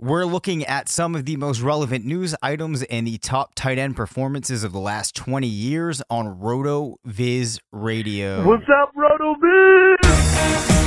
We're 0.00 0.26
looking 0.26 0.64
at 0.64 0.88
some 0.88 1.16
of 1.16 1.24
the 1.24 1.36
most 1.36 1.60
relevant 1.60 2.04
news 2.04 2.32
items 2.40 2.84
and 2.84 3.04
the 3.04 3.18
top 3.18 3.56
tight 3.56 3.78
end 3.78 3.96
performances 3.96 4.62
of 4.62 4.70
the 4.70 4.78
last 4.78 5.16
20 5.16 5.48
years 5.48 6.00
on 6.08 6.38
RotoViz 6.38 7.58
Radio. 7.72 8.46
What's 8.46 8.62
up, 8.80 8.94
RotoViz? 8.94 10.77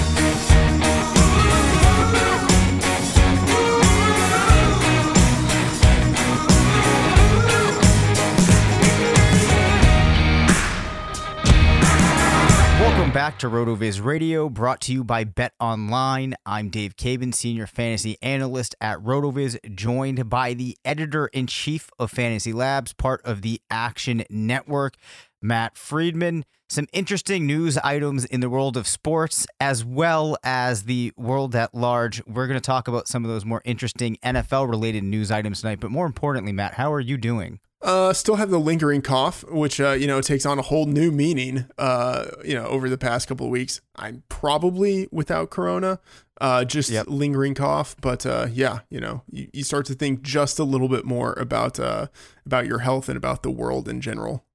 Welcome 13.12 13.28
back 13.28 13.40
to 13.40 13.50
RotoViz 13.50 14.02
Radio, 14.02 14.48
brought 14.48 14.80
to 14.82 14.94
you 14.94 15.04
by 15.04 15.26
Bet 15.26 15.52
Online. 15.60 16.34
I'm 16.46 16.70
Dave 16.70 16.96
Caban, 16.96 17.36
Senior 17.36 17.68
Fantasy 17.68 18.18
Analyst 18.22 18.74
at 18.80 19.00
RotoViz, 19.00 19.76
joined 19.76 20.30
by 20.30 20.54
the 20.54 20.78
Editor 20.86 21.28
in 21.28 21.46
Chief 21.46 21.90
of 22.00 22.10
Fantasy 22.10 22.54
Labs, 22.54 22.94
part 22.94 23.22
of 23.26 23.42
the 23.42 23.60
Action 23.70 24.24
Network, 24.30 24.96
Matt 25.42 25.78
Freedman. 25.78 26.46
Some 26.70 26.88
interesting 26.94 27.46
news 27.46 27.78
items 27.80 28.24
in 28.24 28.40
the 28.40 28.50
world 28.50 28.78
of 28.78 28.88
sports, 28.88 29.46
as 29.60 29.84
well 29.84 30.38
as 30.42 30.84
the 30.84 31.12
world 31.18 31.54
at 31.54 31.76
large. 31.76 32.26
We're 32.26 32.48
going 32.48 32.62
to 32.62 32.66
talk 32.66 32.88
about 32.88 33.10
some 33.10 33.26
of 33.26 33.30
those 33.30 33.44
more 33.44 33.62
interesting 33.66 34.20
NFL 34.24 34.70
related 34.70 35.04
news 35.04 35.32
items 35.32 35.60
tonight. 35.60 35.82
But 35.82 35.92
more 35.92 36.06
importantly, 36.06 36.54
Matt, 36.54 36.76
how 36.76 36.94
are 36.94 37.02
you 37.02 37.18
doing? 37.18 37.60
Uh, 37.84 38.14
still 38.14 38.36
have 38.36 38.52
the 38.52 38.60
lingering 38.60 39.02
cough, 39.02 39.44
which 39.50 39.80
uh, 39.82 39.92
you 39.92 40.06
know 40.06 40.22
takes 40.22 40.46
on 40.46 40.60
a 40.60 40.62
whole 40.62 40.86
new 40.86 41.12
meaning. 41.12 41.66
Uh, 41.78 42.26
you 42.46 42.54
know, 42.54 42.66
over 42.66 42.88
the 42.90 42.98
past 42.98 43.28
couple 43.28 43.46
of 43.48 43.52
weeks, 43.52 43.82
I'm 43.96 44.24
probably 44.30 45.08
without 45.12 45.50
corona, 45.50 46.00
uh, 46.40 46.64
just 46.64 46.92
Yep. 46.92 47.08
lingering 47.10 47.56
cough. 47.56 47.96
But 48.00 48.26
uh, 48.26 48.48
yeah, 48.52 48.80
you 48.92 49.00
know, 49.00 49.24
you, 49.32 49.48
you 49.52 49.64
start 49.64 49.88
to 49.88 49.96
think 49.96 50.22
just 50.22 50.60
a 50.60 50.64
little 50.64 50.90
bit 50.90 51.06
more 51.06 51.34
about 51.34 51.80
uh 51.80 52.08
about 52.46 52.68
your 52.68 52.80
health 52.80 53.10
and 53.10 53.18
about 53.18 53.42
the 53.42 53.52
world 53.52 53.90
in 53.90 54.00
general. 54.00 54.46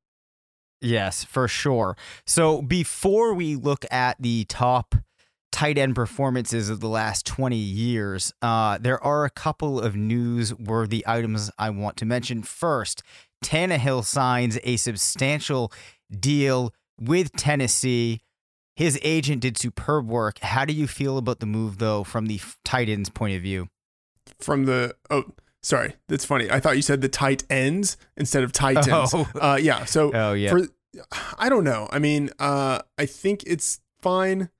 Yes, 0.81 1.25
for 1.25 1.49
sure. 1.49 1.97
So 2.27 2.63
before 2.63 3.35
we 3.35 3.57
look 3.57 3.85
at 3.91 4.21
the 4.21 4.45
top 4.45 4.95
tight 5.57 5.79
end 5.79 5.95
performances 5.95 6.69
of 6.69 6.81
the 6.81 6.89
last 6.89 7.25
20 7.25 7.57
years, 7.57 8.31
uh, 8.43 8.77
there 8.79 9.03
are 9.03 9.25
a 9.25 9.31
couple 9.31 9.81
of 9.81 9.95
newsworthy 9.95 11.03
items 11.07 11.51
I 11.59 11.71
want 11.71 11.97
to 11.97 12.05
mention. 12.05 12.43
First, 12.43 13.03
Tannehill 13.43 14.05
signs 14.05 14.59
a 14.65 14.77
substantial 14.77 15.73
deal 16.11 16.75
with 17.01 17.33
Tennessee. 17.33 18.21
His 18.75 18.99
agent 19.03 19.41
did 19.41 19.57
superb 19.57 20.07
work. 20.07 20.41
How 20.41 20.67
do 20.67 20.75
you 20.75 20.87
feel 20.87 21.17
about 21.17 21.41
the 21.41 21.47
move, 21.47 21.79
though, 21.79 22.05
from 22.05 22.27
the 22.27 22.39
tight 22.63 22.91
end's 22.91 23.09
point 23.09 23.35
of 23.35 23.41
view? 23.41 23.69
From 24.39 24.67
the 24.67 24.95
oh, 25.09 25.25
sorry, 25.63 25.95
that's 26.07 26.27
funny. 26.27 26.51
I 26.51 26.61
thought 26.61 26.77
you 26.77 26.83
said 26.83 27.01
the 27.01 27.09
tight 27.09 27.45
ends 27.49 27.97
instead 28.15 28.45
of 28.45 28.53
titans. 28.53 28.87
Oh. 29.15 29.27
Uh, 29.35 29.59
yeah. 29.59 29.87
So 29.87 30.13
Oh, 30.13 30.35
yeah. 30.35 30.51
for 30.51 30.69
I 31.39 31.49
don't 31.49 31.65
know. 31.65 31.89
I 31.91 31.99
mean, 31.99 32.29
uh, 32.39 32.81
I 32.99 33.07
think 33.07 33.43
it's 33.47 33.81
fine. 34.03 34.51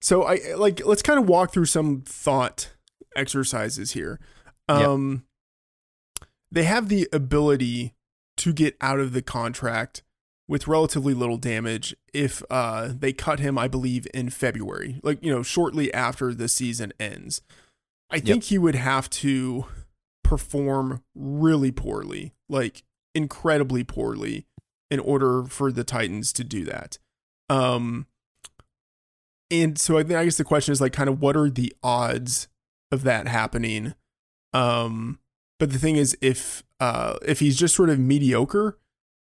So 0.00 0.22
I 0.24 0.54
like 0.56 0.84
let's 0.86 1.02
kind 1.02 1.18
of 1.18 1.28
walk 1.28 1.52
through 1.52 1.66
some 1.66 2.02
thought 2.02 2.72
exercises 3.16 3.92
here. 3.92 4.20
Yep. 4.68 4.78
Um, 4.78 5.24
they 6.50 6.64
have 6.64 6.88
the 6.88 7.08
ability 7.12 7.94
to 8.38 8.52
get 8.52 8.76
out 8.80 9.00
of 9.00 9.12
the 9.12 9.22
contract 9.22 10.02
with 10.46 10.66
relatively 10.66 11.12
little 11.12 11.36
damage 11.36 11.94
if 12.14 12.42
uh 12.50 12.90
they 12.96 13.12
cut 13.12 13.40
him, 13.40 13.58
I 13.58 13.68
believe, 13.68 14.06
in 14.14 14.30
February, 14.30 15.00
like 15.02 15.22
you 15.22 15.32
know, 15.32 15.42
shortly 15.42 15.92
after 15.92 16.32
the 16.32 16.48
season 16.48 16.92
ends. 16.98 17.42
I 18.10 18.20
think 18.20 18.44
he 18.44 18.56
would 18.56 18.74
have 18.74 19.10
to 19.10 19.66
perform 20.24 21.02
really 21.14 21.70
poorly, 21.70 22.32
like 22.48 22.82
incredibly 23.14 23.84
poorly, 23.84 24.46
in 24.90 25.00
order 25.00 25.44
for 25.44 25.70
the 25.70 25.84
Titans 25.84 26.32
to 26.34 26.44
do 26.44 26.64
that. 26.64 26.98
Um, 27.50 28.06
and 29.50 29.78
so 29.78 29.98
I, 29.98 30.02
think, 30.02 30.18
I 30.18 30.24
guess 30.24 30.36
the 30.36 30.44
question 30.44 30.72
is 30.72 30.80
like, 30.80 30.92
kind 30.92 31.08
of, 31.08 31.20
what 31.20 31.36
are 31.36 31.50
the 31.50 31.72
odds 31.82 32.48
of 32.92 33.02
that 33.04 33.28
happening? 33.28 33.94
Um, 34.52 35.18
but 35.58 35.72
the 35.72 35.78
thing 35.78 35.96
is, 35.96 36.16
if 36.20 36.62
uh, 36.80 37.18
if 37.22 37.40
he's 37.40 37.56
just 37.56 37.74
sort 37.74 37.90
of 37.90 37.98
mediocre, 37.98 38.78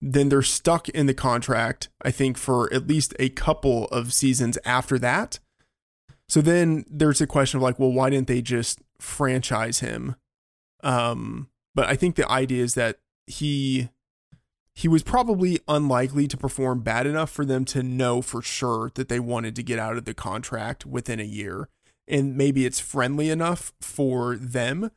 then 0.01 0.29
they're 0.29 0.41
stuck 0.41 0.87
in 0.89 1.07
the 1.07 1.13
contract. 1.13 1.89
I 2.03 2.11
think 2.11 2.37
for 2.37 2.71
at 2.73 2.87
least 2.87 3.13
a 3.19 3.29
couple 3.29 3.85
of 3.85 4.13
seasons 4.13 4.57
after 4.63 4.99
that. 4.99 5.39
So 6.27 6.41
then 6.41 6.85
there's 6.89 7.21
a 7.21 7.27
question 7.27 7.57
of 7.57 7.63
like, 7.63 7.79
well, 7.79 7.91
why 7.91 8.11
didn't 8.11 8.27
they 8.27 8.41
just 8.41 8.81
franchise 8.99 9.79
him? 9.79 10.15
Um, 10.83 11.49
but 11.73 11.87
I 11.89 11.95
think 11.95 12.15
the 12.15 12.29
idea 12.29 12.63
is 12.63 12.75
that 12.75 12.99
he 13.25 13.89
he 14.79 14.87
was 14.87 15.03
probably 15.03 15.59
unlikely 15.67 16.25
to 16.25 16.37
perform 16.37 16.79
bad 16.79 17.05
enough 17.05 17.29
for 17.29 17.43
them 17.43 17.65
to 17.65 17.83
know 17.83 18.21
for 18.21 18.41
sure 18.41 18.91
that 18.95 19.09
they 19.09 19.19
wanted 19.19 19.53
to 19.53 19.61
get 19.61 19.77
out 19.77 19.97
of 19.97 20.05
the 20.05 20.13
contract 20.13 20.85
within 20.85 21.19
a 21.19 21.25
year. 21.25 21.67
And 22.07 22.37
maybe 22.37 22.65
it's 22.65 22.79
friendly 22.79 23.29
enough 23.29 23.73
for 23.81 24.37
them 24.37 24.89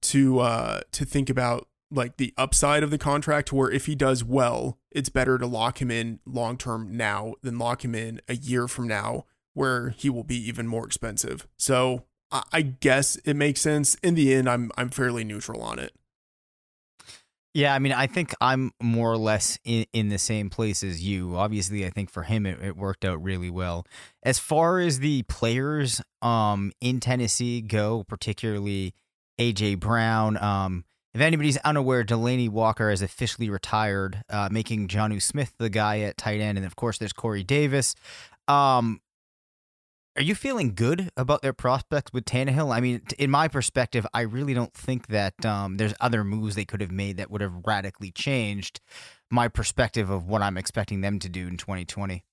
to 0.00 0.40
uh 0.40 0.80
to 0.90 1.04
think 1.04 1.30
about 1.30 1.68
like 1.88 2.16
the 2.16 2.34
upside 2.36 2.82
of 2.82 2.90
the 2.90 2.98
contract 2.98 3.52
where 3.52 3.70
if 3.70 3.86
he 3.86 3.94
does 3.94 4.24
well, 4.24 4.76
it's 4.90 5.08
better 5.08 5.38
to 5.38 5.46
lock 5.46 5.80
him 5.80 5.92
in 5.92 6.18
long 6.26 6.58
term 6.58 6.96
now 6.96 7.34
than 7.40 7.60
lock 7.60 7.84
him 7.84 7.94
in 7.94 8.20
a 8.26 8.34
year 8.34 8.66
from 8.66 8.88
now 8.88 9.24
where 9.54 9.90
he 9.90 10.10
will 10.10 10.24
be 10.24 10.48
even 10.48 10.66
more 10.66 10.84
expensive. 10.84 11.46
So 11.56 12.06
I, 12.32 12.62
guess 12.62 13.14
it 13.24 13.34
makes 13.34 13.60
sense. 13.60 13.94
In 14.02 14.16
the 14.16 14.34
end, 14.34 14.50
I'm 14.50 14.72
I'm 14.76 14.90
fairly 14.90 15.22
neutral 15.22 15.62
on 15.62 15.78
it. 15.78 15.92
Yeah, 17.54 17.74
I 17.74 17.78
mean, 17.78 17.92
I 17.92 18.06
think 18.06 18.34
I'm 18.40 18.72
more 18.80 19.10
or 19.10 19.16
less 19.16 19.58
in, 19.64 19.86
in 19.92 20.10
the 20.10 20.18
same 20.18 20.50
place 20.50 20.82
as 20.82 21.02
you. 21.02 21.36
Obviously, 21.36 21.86
I 21.86 21.90
think 21.90 22.10
for 22.10 22.22
him 22.22 22.46
it, 22.46 22.62
it 22.62 22.76
worked 22.76 23.04
out 23.04 23.22
really 23.22 23.50
well. 23.50 23.86
As 24.22 24.38
far 24.38 24.78
as 24.80 25.00
the 25.00 25.22
players 25.24 26.00
um 26.22 26.72
in 26.80 27.00
Tennessee 27.00 27.60
go, 27.60 28.04
particularly 28.06 28.94
AJ 29.40 29.80
Brown, 29.80 30.36
um, 30.42 30.84
if 31.14 31.20
anybody's 31.20 31.56
unaware, 31.58 32.04
Delanie 32.04 32.50
Walker 32.50 32.90
has 32.90 33.02
officially 33.02 33.48
retired, 33.48 34.22
uh, 34.28 34.48
making 34.52 34.88
Jonnu 34.88 35.20
Smith 35.22 35.54
the 35.58 35.70
guy 35.70 36.00
at 36.00 36.16
tight 36.16 36.40
end, 36.40 36.58
and 36.58 36.66
of 36.66 36.76
course 36.76 36.98
there's 36.98 37.12
Corey 37.12 37.42
Davis. 37.42 37.94
Um, 38.46 39.00
are 40.18 40.22
you 40.22 40.34
feeling 40.34 40.74
good 40.74 41.10
about 41.16 41.42
their 41.42 41.52
prospects 41.52 42.12
with 42.12 42.24
Tannehill? 42.24 42.74
I 42.74 42.80
mean, 42.80 43.02
in 43.20 43.30
my 43.30 43.46
perspective, 43.46 44.04
I 44.12 44.22
really 44.22 44.52
don't 44.52 44.74
think 44.74 45.06
that 45.06 45.46
um, 45.46 45.76
there's 45.76 45.94
other 46.00 46.24
moves 46.24 46.56
they 46.56 46.64
could 46.64 46.80
have 46.80 46.90
made 46.90 47.18
that 47.18 47.30
would 47.30 47.40
have 47.40 47.52
radically 47.64 48.10
changed 48.10 48.80
my 49.30 49.46
perspective 49.46 50.10
of 50.10 50.26
what 50.26 50.42
I'm 50.42 50.58
expecting 50.58 51.02
them 51.02 51.20
to 51.20 51.28
do 51.28 51.46
in 51.46 51.56
2020. 51.56 52.24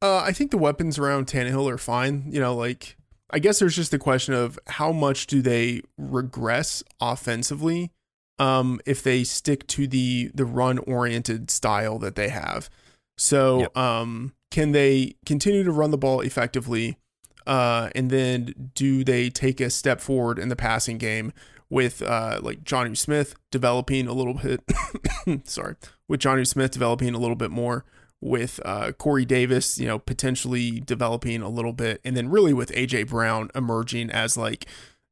Uh, 0.00 0.16
I 0.16 0.32
think 0.32 0.50
the 0.50 0.56
weapons 0.56 0.98
around 0.98 1.26
Tannehill 1.26 1.70
are 1.70 1.76
fine. 1.76 2.24
You 2.26 2.40
know, 2.40 2.54
like 2.54 2.96
I 3.28 3.38
guess 3.38 3.58
there's 3.58 3.76
just 3.76 3.90
the 3.90 3.98
question 3.98 4.32
of 4.32 4.58
how 4.66 4.90
much 4.90 5.26
do 5.26 5.42
they 5.42 5.82
regress 5.98 6.82
offensively 7.02 7.90
um, 8.38 8.80
if 8.86 9.02
they 9.02 9.24
stick 9.24 9.66
to 9.68 9.86
the 9.86 10.30
the 10.34 10.46
run 10.46 10.78
oriented 10.78 11.50
style 11.50 11.98
that 11.98 12.16
they 12.16 12.30
have. 12.30 12.70
So 13.18 13.60
yep. 13.60 13.76
um, 13.76 14.32
can 14.54 14.70
they 14.70 15.16
continue 15.26 15.64
to 15.64 15.72
run 15.72 15.90
the 15.90 15.98
ball 15.98 16.20
effectively? 16.20 16.96
Uh, 17.44 17.90
and 17.96 18.08
then 18.08 18.70
do 18.72 19.02
they 19.02 19.28
take 19.28 19.60
a 19.60 19.68
step 19.68 20.00
forward 20.00 20.38
in 20.38 20.48
the 20.48 20.54
passing 20.54 20.96
game 20.96 21.32
with 21.68 22.00
uh, 22.02 22.38
like 22.40 22.62
Jonnu 22.62 22.96
Smith 22.96 23.34
developing 23.50 24.06
a 24.06 24.12
little 24.12 24.34
bit? 24.34 24.60
sorry, 25.44 25.74
with 26.06 26.20
Jonnu 26.20 26.46
Smith 26.46 26.70
developing 26.70 27.16
a 27.16 27.18
little 27.18 27.34
bit 27.34 27.50
more, 27.50 27.84
with 28.20 28.60
uh, 28.64 28.92
Corey 28.92 29.24
Davis, 29.24 29.76
you 29.76 29.88
know, 29.88 29.98
potentially 29.98 30.78
developing 30.78 31.42
a 31.42 31.48
little 31.48 31.72
bit, 31.72 32.00
and 32.04 32.16
then 32.16 32.30
really 32.30 32.52
with 32.52 32.70
AJ 32.70 33.08
Brown 33.08 33.50
emerging 33.56 34.08
as 34.12 34.36
like 34.36 34.66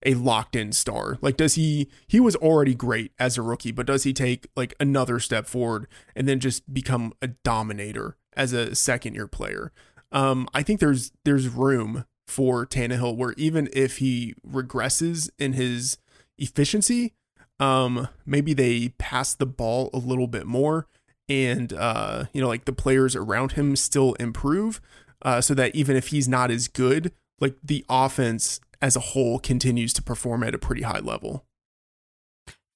a 0.06 0.14
locked 0.14 0.54
in 0.54 0.70
star. 0.70 1.18
Like, 1.20 1.36
does 1.36 1.56
he, 1.56 1.90
he 2.06 2.20
was 2.20 2.36
already 2.36 2.76
great 2.76 3.10
as 3.18 3.36
a 3.36 3.42
rookie, 3.42 3.72
but 3.72 3.86
does 3.86 4.04
he 4.04 4.12
take 4.12 4.46
like 4.54 4.72
another 4.78 5.18
step 5.18 5.48
forward 5.48 5.88
and 6.14 6.28
then 6.28 6.38
just 6.38 6.72
become 6.72 7.12
a 7.20 7.26
dominator 7.26 8.16
as 8.36 8.52
a 8.52 8.74
second 8.74 9.14
year 9.14 9.26
player. 9.26 9.72
Um, 10.10 10.48
I 10.52 10.62
think 10.62 10.80
there's 10.80 11.12
there's 11.24 11.48
room 11.48 12.04
for 12.26 12.66
Tannehill 12.66 13.16
where 13.16 13.34
even 13.36 13.68
if 13.72 13.98
he 13.98 14.34
regresses 14.46 15.30
in 15.38 15.54
his 15.54 15.98
efficiency, 16.38 17.14
um, 17.60 18.08
maybe 18.26 18.54
they 18.54 18.90
pass 18.98 19.34
the 19.34 19.46
ball 19.46 19.90
a 19.92 19.98
little 19.98 20.26
bit 20.26 20.46
more, 20.46 20.86
and 21.28 21.72
uh, 21.72 22.24
you 22.32 22.40
know, 22.40 22.48
like 22.48 22.64
the 22.64 22.72
players 22.72 23.16
around 23.16 23.52
him 23.52 23.76
still 23.76 24.14
improve, 24.14 24.80
uh, 25.22 25.40
so 25.40 25.54
that 25.54 25.74
even 25.74 25.96
if 25.96 26.08
he's 26.08 26.28
not 26.28 26.50
as 26.50 26.68
good, 26.68 27.12
like 27.40 27.56
the 27.62 27.84
offense 27.88 28.60
as 28.80 28.96
a 28.96 29.00
whole 29.00 29.38
continues 29.38 29.92
to 29.92 30.02
perform 30.02 30.42
at 30.42 30.54
a 30.54 30.58
pretty 30.58 30.82
high 30.82 30.98
level. 30.98 31.44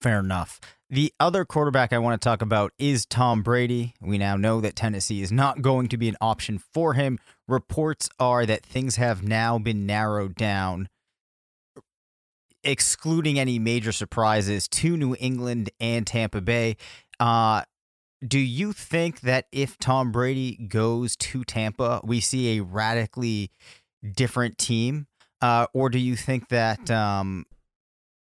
Fair 0.00 0.20
enough. 0.20 0.60
The 0.88 1.12
other 1.18 1.44
quarterback 1.44 1.92
I 1.92 1.98
want 1.98 2.20
to 2.20 2.24
talk 2.24 2.42
about 2.42 2.72
is 2.78 3.06
Tom 3.06 3.42
Brady. 3.42 3.94
We 4.00 4.18
now 4.18 4.36
know 4.36 4.60
that 4.60 4.76
Tennessee 4.76 5.20
is 5.20 5.32
not 5.32 5.60
going 5.60 5.88
to 5.88 5.96
be 5.96 6.08
an 6.08 6.16
option 6.20 6.58
for 6.58 6.94
him. 6.94 7.18
Reports 7.48 8.08
are 8.20 8.46
that 8.46 8.64
things 8.64 8.94
have 8.94 9.24
now 9.24 9.58
been 9.58 9.84
narrowed 9.84 10.36
down, 10.36 10.88
excluding 12.62 13.36
any 13.36 13.58
major 13.58 13.90
surprises 13.90 14.68
to 14.68 14.96
New 14.96 15.16
England 15.18 15.70
and 15.80 16.06
Tampa 16.06 16.40
Bay. 16.40 16.76
Uh, 17.18 17.62
do 18.26 18.38
you 18.38 18.72
think 18.72 19.22
that 19.22 19.46
if 19.50 19.78
Tom 19.78 20.12
Brady 20.12 20.54
goes 20.68 21.16
to 21.16 21.42
Tampa, 21.42 22.00
we 22.04 22.20
see 22.20 22.58
a 22.58 22.62
radically 22.62 23.50
different 24.14 24.56
team? 24.56 25.08
Uh, 25.42 25.66
or 25.74 25.90
do 25.90 25.98
you 25.98 26.14
think 26.14 26.48
that 26.48 26.90
um, 26.92 27.44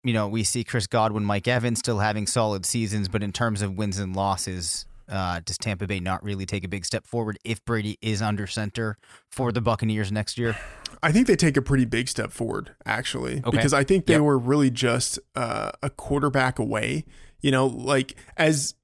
you 0.03 0.13
know, 0.13 0.29
we 0.29 0.45
see 0.45 0.65
Chris 0.65 0.87
Godwin, 0.87 1.25
Mike 1.25 1.49
Evans 1.49 1.79
still 1.79 1.99
having 1.99 2.27
solid 2.27 2.65
seasons, 2.65 3.09
but 3.09 3.23
in 3.23 3.33
terms 3.33 3.63
of 3.63 3.77
wins 3.77 3.99
and 3.99 4.17
losses, 4.17 4.87
uh, 5.09 5.41
does 5.45 5.59
Tampa 5.59 5.87
Bay 5.87 6.01
not 6.01 6.23
really 6.23 6.47
take 6.47 6.65
a 6.65 6.69
big 6.69 6.85
step 6.85 7.07
forward 7.07 7.39
if 7.45 7.65
Brady 7.65 7.99
is 8.01 8.23
under 8.23 8.47
center 8.47 8.97
for 9.29 9.53
the 9.53 9.61
Buccaneers 9.61 10.11
next 10.13 10.39
year? 10.39 10.57
I 11.03 11.13
think 11.13 11.27
they 11.27 11.37
take 11.37 11.57
a 11.57 11.63
pretty 11.63 11.85
big 11.85 12.09
step 12.09 12.31
forward, 12.31 12.75
actually, 12.87 13.39
okay. 13.39 13.51
because 13.51 13.73
I 13.73 13.85
think 13.85 14.07
they 14.07 14.15
yep. 14.15 14.23
were 14.23 14.39
really 14.39 14.71
just 14.71 15.19
uh, 15.35 15.73
a 15.83 15.91
quarterback 15.91 16.59
away. 16.59 17.05
You 17.41 17.51
know, 17.51 17.67
like 17.67 18.17
as 18.37 18.75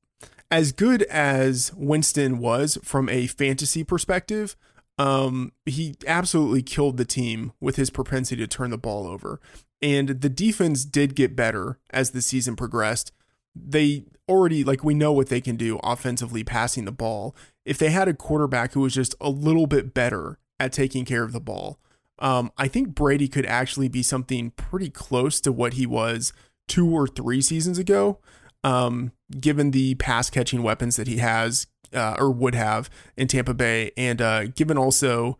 as 0.50 0.72
good 0.72 1.02
as 1.04 1.72
Winston 1.74 2.38
was 2.38 2.78
from 2.82 3.08
a 3.08 3.26
fantasy 3.26 3.84
perspective, 3.84 4.56
um, 4.98 5.52
he 5.66 5.94
absolutely 6.06 6.62
killed 6.62 6.96
the 6.96 7.04
team 7.04 7.52
with 7.60 7.76
his 7.76 7.90
propensity 7.90 8.42
to 8.42 8.46
turn 8.46 8.70
the 8.70 8.78
ball 8.78 9.06
over. 9.06 9.40
And 9.86 10.08
the 10.08 10.28
defense 10.28 10.84
did 10.84 11.14
get 11.14 11.36
better 11.36 11.78
as 11.90 12.10
the 12.10 12.20
season 12.20 12.56
progressed. 12.56 13.12
They 13.54 14.02
already, 14.28 14.64
like, 14.64 14.82
we 14.82 14.94
know 14.94 15.12
what 15.12 15.28
they 15.28 15.40
can 15.40 15.54
do 15.54 15.78
offensively 15.84 16.42
passing 16.42 16.86
the 16.86 16.90
ball. 16.90 17.36
If 17.64 17.78
they 17.78 17.90
had 17.90 18.08
a 18.08 18.12
quarterback 18.12 18.72
who 18.72 18.80
was 18.80 18.94
just 18.94 19.14
a 19.20 19.30
little 19.30 19.68
bit 19.68 19.94
better 19.94 20.40
at 20.58 20.72
taking 20.72 21.04
care 21.04 21.22
of 21.22 21.30
the 21.30 21.40
ball, 21.40 21.78
um, 22.18 22.50
I 22.58 22.66
think 22.66 22.96
Brady 22.96 23.28
could 23.28 23.46
actually 23.46 23.86
be 23.86 24.02
something 24.02 24.50
pretty 24.50 24.90
close 24.90 25.40
to 25.42 25.52
what 25.52 25.74
he 25.74 25.86
was 25.86 26.32
two 26.66 26.90
or 26.90 27.06
three 27.06 27.40
seasons 27.40 27.78
ago, 27.78 28.18
um, 28.64 29.12
given 29.38 29.70
the 29.70 29.94
pass 29.94 30.30
catching 30.30 30.64
weapons 30.64 30.96
that 30.96 31.06
he 31.06 31.18
has 31.18 31.68
uh, 31.94 32.16
or 32.18 32.32
would 32.32 32.56
have 32.56 32.90
in 33.16 33.28
Tampa 33.28 33.54
Bay, 33.54 33.92
and 33.96 34.20
uh, 34.20 34.46
given 34.46 34.76
also, 34.76 35.38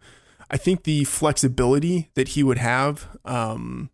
I 0.48 0.56
think 0.56 0.84
the 0.84 1.02
flexibility 1.02 2.10
that 2.14 2.28
he 2.28 2.44
would 2.44 2.58
have. 2.58 3.08
Um, 3.24 3.90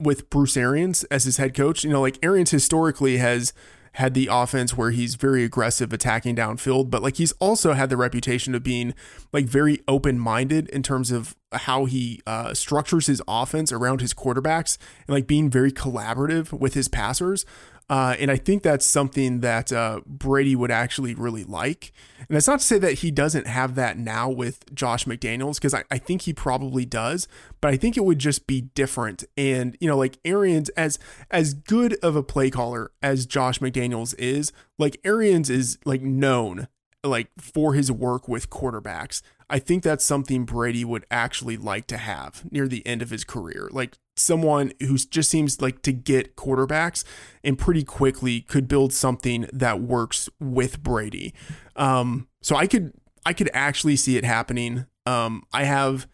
with 0.00 0.28
Bruce 0.30 0.56
Arians 0.56 1.04
as 1.04 1.24
his 1.24 1.36
head 1.36 1.54
coach. 1.54 1.84
You 1.84 1.90
know, 1.90 2.00
like 2.00 2.18
Arians 2.22 2.50
historically 2.50 3.18
has 3.18 3.52
had 3.94 4.12
the 4.14 4.28
offense 4.30 4.76
where 4.76 4.90
he's 4.90 5.14
very 5.14 5.44
aggressive 5.44 5.92
attacking 5.92 6.34
downfield, 6.34 6.90
but 6.90 7.00
like 7.00 7.16
he's 7.16 7.30
also 7.32 7.74
had 7.74 7.90
the 7.90 7.96
reputation 7.96 8.52
of 8.54 8.62
being 8.62 8.92
like 9.32 9.44
very 9.44 9.78
open 9.86 10.18
minded 10.18 10.68
in 10.70 10.82
terms 10.82 11.12
of 11.12 11.36
how 11.52 11.84
he 11.84 12.20
uh, 12.26 12.52
structures 12.54 13.06
his 13.06 13.22
offense 13.28 13.70
around 13.70 14.00
his 14.00 14.12
quarterbacks 14.12 14.78
and 15.06 15.14
like 15.14 15.28
being 15.28 15.48
very 15.48 15.70
collaborative 15.70 16.52
with 16.52 16.74
his 16.74 16.88
passers. 16.88 17.46
Uh, 17.90 18.16
and 18.18 18.30
I 18.30 18.36
think 18.36 18.62
that's 18.62 18.86
something 18.86 19.40
that 19.40 19.70
uh, 19.70 20.00
Brady 20.06 20.56
would 20.56 20.70
actually 20.70 21.14
really 21.14 21.44
like. 21.44 21.92
And 22.18 22.34
that's 22.34 22.46
not 22.46 22.60
to 22.60 22.64
say 22.64 22.78
that 22.78 23.00
he 23.00 23.10
doesn't 23.10 23.46
have 23.46 23.74
that 23.74 23.98
now 23.98 24.30
with 24.30 24.74
Josh 24.74 25.04
McDaniels, 25.04 25.56
because 25.56 25.74
I, 25.74 25.84
I 25.90 25.98
think 25.98 26.22
he 26.22 26.32
probably 26.32 26.86
does, 26.86 27.28
but 27.60 27.70
I 27.70 27.76
think 27.76 27.98
it 27.98 28.04
would 28.04 28.18
just 28.18 28.46
be 28.46 28.62
different. 28.62 29.24
And, 29.36 29.76
you 29.80 29.88
know, 29.88 29.98
like 29.98 30.18
Arians, 30.24 30.70
as 30.70 30.98
as 31.30 31.52
good 31.52 31.98
of 32.02 32.16
a 32.16 32.22
play 32.22 32.50
caller 32.50 32.90
as 33.02 33.26
Josh 33.26 33.58
McDaniels 33.58 34.14
is, 34.18 34.50
like 34.78 34.98
Arians 35.04 35.50
is 35.50 35.78
like 35.84 36.00
known 36.00 36.68
like 37.02 37.28
for 37.38 37.74
his 37.74 37.92
work 37.92 38.28
with 38.28 38.48
quarterbacks. 38.48 39.20
I 39.50 39.58
think 39.58 39.82
that's 39.82 40.04
something 40.04 40.46
Brady 40.46 40.86
would 40.86 41.04
actually 41.10 41.58
like 41.58 41.86
to 41.88 41.98
have 41.98 42.50
near 42.50 42.66
the 42.66 42.84
end 42.86 43.02
of 43.02 43.10
his 43.10 43.24
career. 43.24 43.68
Like 43.70 43.98
someone 44.16 44.72
who 44.80 44.96
just 44.96 45.30
seems 45.30 45.60
like 45.60 45.82
to 45.82 45.92
get 45.92 46.36
quarterbacks 46.36 47.04
and 47.42 47.58
pretty 47.58 47.84
quickly 47.84 48.40
could 48.40 48.68
build 48.68 48.92
something 48.92 49.46
that 49.52 49.80
works 49.80 50.28
with 50.40 50.82
Brady. 50.82 51.34
Um, 51.76 52.28
so 52.40 52.56
I 52.56 52.66
could 52.66 52.92
I 53.26 53.32
could 53.32 53.50
actually 53.52 53.96
see 53.96 54.16
it 54.16 54.24
happening. 54.24 54.86
Um, 55.06 55.44
I 55.52 55.64
have 55.64 56.06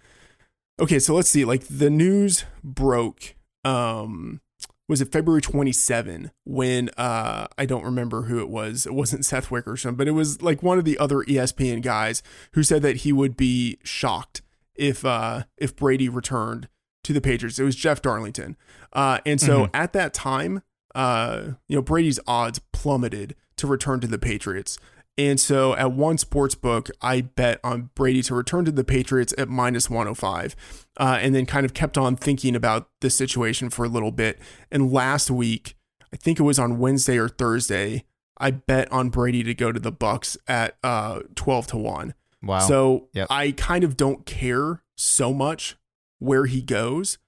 okay, 0.81 0.99
so 0.99 1.15
let's 1.15 1.31
see. 1.31 1.45
Like 1.45 1.65
the 1.69 1.91
news 1.91 2.45
broke 2.65 3.35
um 3.65 4.41
was 4.89 5.03
it 5.03 5.13
February 5.13 5.43
27 5.43 6.31
when 6.45 6.89
uh 6.97 7.47
I 7.59 7.67
don't 7.67 7.85
remember 7.85 8.23
who 8.23 8.41
it 8.41 8.49
was. 8.49 8.87
It 8.87 8.95
wasn't 8.95 9.25
Seth 9.25 9.51
Wickersham, 9.51 9.95
but 9.95 10.09
it 10.09 10.13
was 10.13 10.41
like 10.41 10.63
one 10.63 10.79
of 10.79 10.85
the 10.85 10.99
other 10.99 11.19
ESPN 11.19 11.83
guys 11.83 12.23
who 12.53 12.63
said 12.63 12.83
that 12.83 12.99
he 12.99 13.13
would 13.13 13.37
be 13.37 13.79
shocked 13.85 14.43
if 14.75 15.05
uh 15.05 15.43
if 15.59 15.77
Brady 15.77 16.09
returned 16.09 16.69
to 17.05 17.13
the 17.13 17.21
Patriots. 17.21 17.59
It 17.59 17.65
was 17.65 17.77
Jeff 17.77 18.03
Darlington. 18.03 18.57
Uh 18.93 19.19
and 19.27 19.41
so 19.41 19.67
mm-hmm. 19.67 19.77
at 19.77 19.93
that 19.93 20.15
time, 20.15 20.63
uh 20.95 21.53
you 21.69 21.77
know, 21.77 21.83
Brady's 21.83 22.21
odds 22.27 22.61
plummeted 22.73 23.35
to 23.57 23.67
return 23.67 24.01
to 24.01 24.07
the 24.07 24.19
Patriots. 24.19 24.79
And 25.19 25.39
so 25.39 25.75
at 25.75 25.93
one 25.93 26.17
sports 26.17 26.55
book, 26.55 26.89
I 27.03 27.21
bet 27.21 27.61
on 27.63 27.91
Brady 27.95 28.23
to 28.23 28.35
return 28.35 28.65
to 28.65 28.73
the 28.73 28.85
Patriots 28.85 29.35
at 29.37 29.51
minus 29.51 29.91
105, 29.91 30.87
uh, 30.97 31.19
and 31.21 31.35
then 31.35 31.45
kind 31.45 31.67
of 31.67 31.75
kept 31.75 31.99
on 31.99 32.17
thinking 32.17 32.57
about 32.57 32.89
the 33.01 33.11
situation 33.11 33.69
for 33.69 33.85
a 33.85 33.89
little 33.89 34.13
bit. 34.13 34.39
And 34.71 34.91
last 34.91 35.31
week, 35.31 35.77
I 36.11 36.17
think 36.17 36.41
it 36.41 36.45
was 36.45 36.59
on 36.59 36.79
Wednesday 36.79 37.19
or 37.19 37.29
Thursday, 37.29 38.05
I 38.39 38.51
bet 38.51 38.91
on 38.91 39.11
Brady 39.11 39.43
to 39.43 39.53
go 39.55 39.71
to 39.71 39.79
the 39.79 39.93
Bucks 39.93 40.39
at 40.49 40.79
uh, 40.83 41.21
12 41.35 41.67
to 41.69 41.77
1. 41.77 42.15
Wow. 42.43 42.59
So 42.61 43.09
yep. 43.13 43.27
I 43.29 43.53
kind 43.53 43.85
of 43.85 43.99
don't 43.99 44.25
care 44.25 44.83
so 44.97 45.35
much 45.35 45.77
where 46.21 46.47
he 46.47 46.63
goes. 46.63 47.19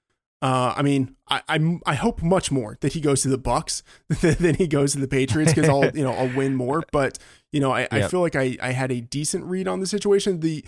Uh, 0.41 0.73
I 0.75 0.81
mean, 0.81 1.15
I, 1.29 1.41
I 1.47 1.79
I 1.85 1.95
hope 1.95 2.21
much 2.21 2.51
more 2.51 2.77
that 2.81 2.93
he 2.93 3.01
goes 3.01 3.21
to 3.21 3.29
the 3.29 3.37
Bucks 3.37 3.81
than 4.21 4.55
he 4.55 4.67
goes 4.67 4.91
to 4.93 4.99
the 4.99 5.07
Patriots 5.07 5.53
because 5.53 5.69
I'll 5.69 5.89
you 5.95 6.03
know 6.03 6.11
I'll 6.13 6.35
win 6.35 6.55
more. 6.55 6.83
But 6.91 7.17
you 7.51 7.59
know, 7.59 7.71
I, 7.71 7.87
I 7.91 8.07
feel 8.07 8.19
like 8.21 8.35
I, 8.35 8.57
I 8.61 8.71
had 8.71 8.91
a 8.91 8.99
decent 8.99 9.45
read 9.45 9.67
on 9.67 9.79
the 9.79 9.87
situation. 9.87 10.39
The 10.39 10.65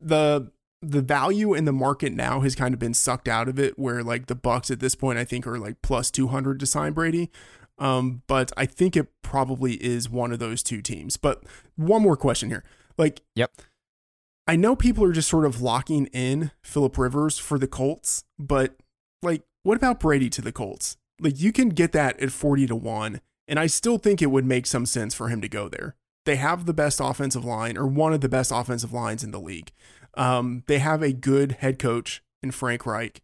the 0.00 0.50
the 0.80 1.02
value 1.02 1.52
in 1.54 1.64
the 1.64 1.72
market 1.72 2.12
now 2.12 2.40
has 2.40 2.54
kind 2.54 2.72
of 2.72 2.78
been 2.80 2.94
sucked 2.94 3.28
out 3.28 3.48
of 3.48 3.58
it, 3.58 3.78
where 3.78 4.02
like 4.02 4.26
the 4.26 4.34
Bucks 4.34 4.70
at 4.70 4.80
this 4.80 4.94
point 4.94 5.18
I 5.18 5.24
think 5.24 5.46
are 5.46 5.58
like 5.58 5.82
plus 5.82 6.10
two 6.10 6.28
hundred 6.28 6.58
to 6.60 6.66
sign 6.66 6.92
Brady. 6.92 7.30
Um, 7.78 8.22
but 8.26 8.50
I 8.56 8.66
think 8.66 8.96
it 8.96 9.08
probably 9.22 9.74
is 9.74 10.08
one 10.08 10.32
of 10.32 10.38
those 10.38 10.62
two 10.62 10.80
teams. 10.80 11.16
But 11.16 11.44
one 11.76 12.02
more 12.02 12.16
question 12.16 12.48
here, 12.48 12.64
like 12.96 13.20
Yep. 13.36 13.52
I 14.48 14.56
know 14.56 14.74
people 14.74 15.04
are 15.04 15.12
just 15.12 15.28
sort 15.28 15.44
of 15.44 15.60
locking 15.60 16.06
in 16.06 16.52
Philip 16.62 16.96
Rivers 16.96 17.36
for 17.36 17.58
the 17.58 17.66
Colts, 17.66 18.24
but 18.38 18.76
like, 19.20 19.42
what 19.62 19.76
about 19.76 20.00
Brady 20.00 20.30
to 20.30 20.40
the 20.40 20.52
Colts? 20.52 20.96
Like, 21.20 21.38
you 21.38 21.52
can 21.52 21.68
get 21.68 21.92
that 21.92 22.18
at 22.18 22.32
40 22.32 22.66
to 22.68 22.74
1, 22.74 23.20
and 23.46 23.58
I 23.58 23.66
still 23.66 23.98
think 23.98 24.22
it 24.22 24.30
would 24.30 24.46
make 24.46 24.64
some 24.64 24.86
sense 24.86 25.12
for 25.12 25.28
him 25.28 25.42
to 25.42 25.50
go 25.50 25.68
there. 25.68 25.96
They 26.24 26.36
have 26.36 26.64
the 26.64 26.72
best 26.72 26.98
offensive 26.98 27.44
line, 27.44 27.76
or 27.76 27.86
one 27.86 28.14
of 28.14 28.22
the 28.22 28.28
best 28.28 28.50
offensive 28.50 28.92
lines 28.92 29.22
in 29.22 29.32
the 29.32 29.40
league. 29.40 29.70
Um, 30.14 30.62
they 30.66 30.78
have 30.78 31.02
a 31.02 31.12
good 31.12 31.52
head 31.52 31.78
coach 31.78 32.22
in 32.42 32.50
Frank 32.50 32.86
Reich. 32.86 33.20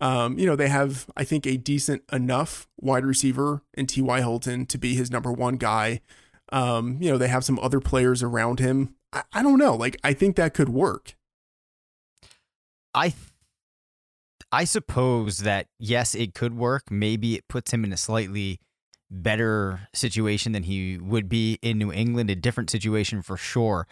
Um, 0.00 0.38
you 0.38 0.46
know, 0.46 0.54
they 0.54 0.68
have, 0.68 1.06
I 1.16 1.24
think, 1.24 1.46
a 1.46 1.56
decent 1.56 2.04
enough 2.12 2.68
wide 2.80 3.04
receiver 3.04 3.62
in 3.74 3.86
T.Y. 3.86 4.20
Hilton 4.20 4.66
to 4.66 4.78
be 4.78 4.94
his 4.94 5.10
number 5.10 5.32
one 5.32 5.56
guy. 5.56 6.00
Um, 6.52 6.98
you 7.00 7.10
know, 7.10 7.18
they 7.18 7.28
have 7.28 7.44
some 7.44 7.58
other 7.58 7.80
players 7.80 8.22
around 8.22 8.60
him. 8.60 8.94
I, 9.12 9.22
I 9.32 9.42
don't 9.42 9.58
know. 9.58 9.74
Like, 9.74 9.96
I 10.04 10.12
think 10.12 10.36
that 10.36 10.54
could 10.54 10.68
work. 10.68 11.14
I 12.94 13.10
th- 13.10 13.30
I 14.52 14.64
suppose 14.64 15.38
that 15.38 15.66
yes, 15.78 16.14
it 16.14 16.34
could 16.34 16.56
work. 16.56 16.90
Maybe 16.90 17.34
it 17.34 17.46
puts 17.48 17.72
him 17.72 17.84
in 17.84 17.92
a 17.92 17.96
slightly 17.96 18.58
better 19.10 19.88
situation 19.94 20.52
than 20.52 20.64
he 20.64 20.98
would 20.98 21.28
be 21.28 21.58
in 21.62 21.78
New 21.78 21.92
England, 21.92 22.30
a 22.30 22.34
different 22.34 22.70
situation 22.70 23.22
for 23.22 23.36
sure. 23.36 23.86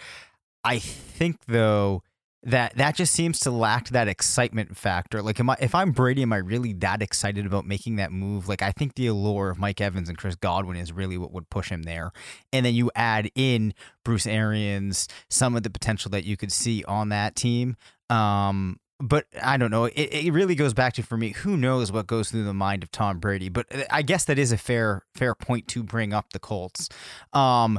I 0.65 0.79
think 0.79 1.45
though 1.47 2.03
that 2.45 2.77
that 2.77 2.95
just 2.95 3.13
seems 3.13 3.41
to 3.41 3.51
lack 3.51 3.89
that 3.89 4.07
excitement 4.09 4.77
factor. 4.77 5.23
Like, 5.23 5.41
am 5.41 5.51
I 5.51 5.57
if 5.61 5.75
I'm 5.75 5.91
Brady, 5.91 6.23
am 6.23 6.33
I 6.33 6.37
really 6.37 6.73
that 6.75 7.03
excited 7.03 7.47
about 7.47 7.67
making 7.67 7.97
that 7.97 8.13
move? 8.13 8.49
Like, 8.49 8.63
I 8.63 8.71
think 8.71 8.95
the 8.95 9.09
allure 9.09 9.51
of 9.51 9.59
Mike 9.59 9.81
Evans 9.81 10.09
and 10.09 10.17
Chris 10.17 10.37
Godwin 10.37 10.77
is 10.77 10.93
really 10.93 11.19
what 11.19 11.33
would 11.33 11.51
push 11.51 11.69
him 11.71 11.83
there. 11.83 12.13
And 12.53 12.65
then 12.65 12.75
you 12.75 12.91
add 12.95 13.31
in 13.35 13.75
Bruce 14.05 14.27
Arians, 14.27 15.09
some 15.29 15.57
of 15.57 15.63
the 15.63 15.71
potential 15.71 16.11
that 16.13 16.25
you 16.25 16.37
could 16.37 16.53
see 16.53 16.85
on 16.85 17.09
that 17.09 17.35
team. 17.35 17.77
Um, 18.09 18.79
but 19.01 19.27
I 19.41 19.57
don't 19.57 19.71
know. 19.71 19.85
It, 19.85 19.95
it 19.95 20.33
really 20.33 20.55
goes 20.55 20.75
back 20.75 20.95
to 20.95 21.03
for 21.03 21.17
me. 21.17 21.31
Who 21.31 21.57
knows 21.57 21.93
what 21.93 22.07
goes 22.07 22.31
through 22.31 22.45
the 22.45 22.55
mind 22.55 22.83
of 22.83 22.91
Tom 22.91 23.19
Brady? 23.19 23.49
But 23.49 23.67
uh, 23.75 23.85
I 23.91 24.03
guess 24.03 24.25
that 24.25 24.39
is 24.39 24.51
a 24.51 24.59
fair 24.59 25.03
fair 25.15 25.35
point 25.35 25.69
to 25.69 25.83
bring 25.83 26.13
up 26.13 26.33
the 26.33 26.39
Colts. 26.39 26.89
Um, 27.33 27.79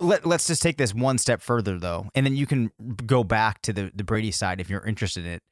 let, 0.00 0.26
let's 0.26 0.46
just 0.46 0.62
take 0.62 0.76
this 0.78 0.94
one 0.94 1.18
step 1.18 1.42
further 1.42 1.78
though, 1.78 2.08
and 2.14 2.26
then 2.26 2.34
you 2.34 2.46
can 2.46 2.70
go 3.06 3.22
back 3.24 3.62
to 3.62 3.72
the 3.72 3.90
the 3.94 4.04
Brady 4.04 4.30
side 4.30 4.60
if 4.60 4.68
you're 4.70 4.84
interested 4.84 5.24
in 5.24 5.32
it. 5.32 5.42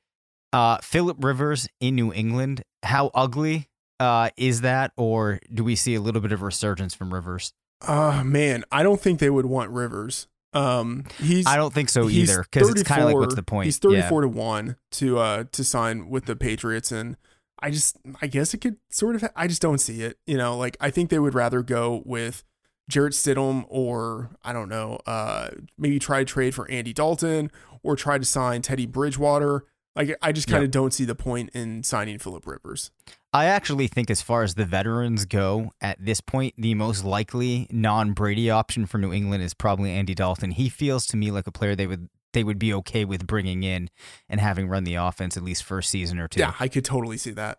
Uh, 0.53 0.79
Philip 0.79 1.23
Rivers 1.23 1.69
in 1.81 1.95
New 1.95 2.13
England. 2.13 2.63
How 2.83 3.11
ugly 3.15 3.69
uh, 4.01 4.31
is 4.37 4.63
that, 4.63 4.93
or 4.97 5.41
do 5.53 5.63
we 5.65 5.77
see 5.77 5.95
a 5.95 6.01
little 6.01 6.21
bit 6.21 6.33
of 6.33 6.43
resurgence 6.43 6.95
from 6.95 7.13
Rivers? 7.13 7.53
Uh 7.87 8.25
man, 8.25 8.65
I 8.73 8.83
don't 8.83 9.01
think 9.01 9.21
they 9.21 9.31
would 9.31 9.47
want 9.47 9.71
Rivers. 9.71 10.27
Um, 10.55 11.05
he's 11.21 11.47
I 11.47 11.57
don't 11.57 11.73
think 11.73 11.91
so 11.91 12.09
either, 12.09 12.43
because 12.51 12.71
it's 12.71 12.83
kind 12.83 13.03
of 13.03 13.07
like 13.07 13.13
34 13.15 13.21
what's 13.21 13.35
the 13.35 13.43
point? 13.43 13.65
He's 13.67 13.79
Yeah. 13.85 14.01
34 14.09 14.23
to 14.23 14.29
1 14.29 14.77
to 14.93 15.19
uh 15.19 15.45
to 15.53 15.63
sign 15.63 16.09
with 16.09 16.25
the 16.25 16.35
Patriots 16.35 16.91
and 16.91 17.17
I 17.61 17.71
just 17.71 17.99
I 18.23 18.27
guess 18.29 18.55
it 18.55 18.59
could 18.59 18.79
sort 18.91 19.15
of 19.15 19.25
I 19.37 19.47
just 19.47 19.61
don't 19.63 19.79
see 19.79 20.03
it. 20.03 20.17
You 20.27 20.37
know, 20.39 20.57
like 20.57 20.77
I 20.81 20.91
think 20.91 21.11
they 21.11 21.19
would 21.19 21.35
rather 21.35 21.63
go 21.63 22.03
with 22.07 22.43
Jarrett 22.89 23.13
Stidham 23.13 23.65
or 23.69 24.31
I 24.43 24.53
don't 24.53 24.69
know, 24.69 24.99
uh 25.07 25.51
maybe 25.77 25.99
try 25.99 26.21
to 26.21 26.25
trade 26.25 26.55
for 26.55 26.71
Andy 26.71 26.93
Dalton 26.93 27.51
or 27.83 27.97
try 27.97 28.19
to 28.19 28.25
sign 28.25 28.63
Teddy 28.63 28.87
Bridgewater. 28.87 29.65
Like 29.95 30.17
I 30.23 30.31
just 30.31 30.47
kind 30.47 30.63
of 30.63 30.71
don't 30.71 30.93
see 30.93 31.05
the 31.05 31.17
point 31.17 31.51
in 31.55 31.83
signing 31.83 32.19
Philip 32.19 32.47
Rivers. 32.47 32.93
I 33.33 33.47
actually 33.47 33.89
think, 33.89 34.11
as 34.11 34.23
far 34.23 34.43
as 34.43 34.55
the 34.55 34.65
veterans 34.65 35.27
go, 35.27 35.73
at 35.83 36.03
this 36.03 36.21
point, 36.21 36.55
the 36.57 36.75
most 36.75 37.05
likely 37.05 37.67
non-Brady 37.71 38.49
option 38.49 38.87
for 38.87 38.97
New 38.97 39.13
England 39.13 39.43
is 39.43 39.53
probably 39.53 39.91
Andy 39.91 40.15
Dalton. 40.15 40.53
He 40.53 40.69
feels 40.71 41.05
to 41.09 41.17
me 41.17 41.31
like 41.31 41.47
a 41.47 41.53
player 41.53 41.77
they 41.77 41.87
would 41.87 42.09
they 42.33 42.45
would 42.45 42.59
be 42.59 42.73
okay 42.75 43.05
with 43.05 43.27
bringing 43.27 43.65
in 43.65 43.91
and 44.29 44.41
having 44.41 44.69
run 44.69 44.85
the 44.85 44.95
offense 44.95 45.37
at 45.37 45.43
least 45.43 45.65
for 45.65 45.79
a 45.79 45.83
season 45.83 46.19
or 46.19 46.29
two. 46.29 46.41
Yeah, 46.41 46.55
I 46.61 46.69
could 46.69 46.85
totally 46.85 47.17
see 47.17 47.33
that. 47.33 47.59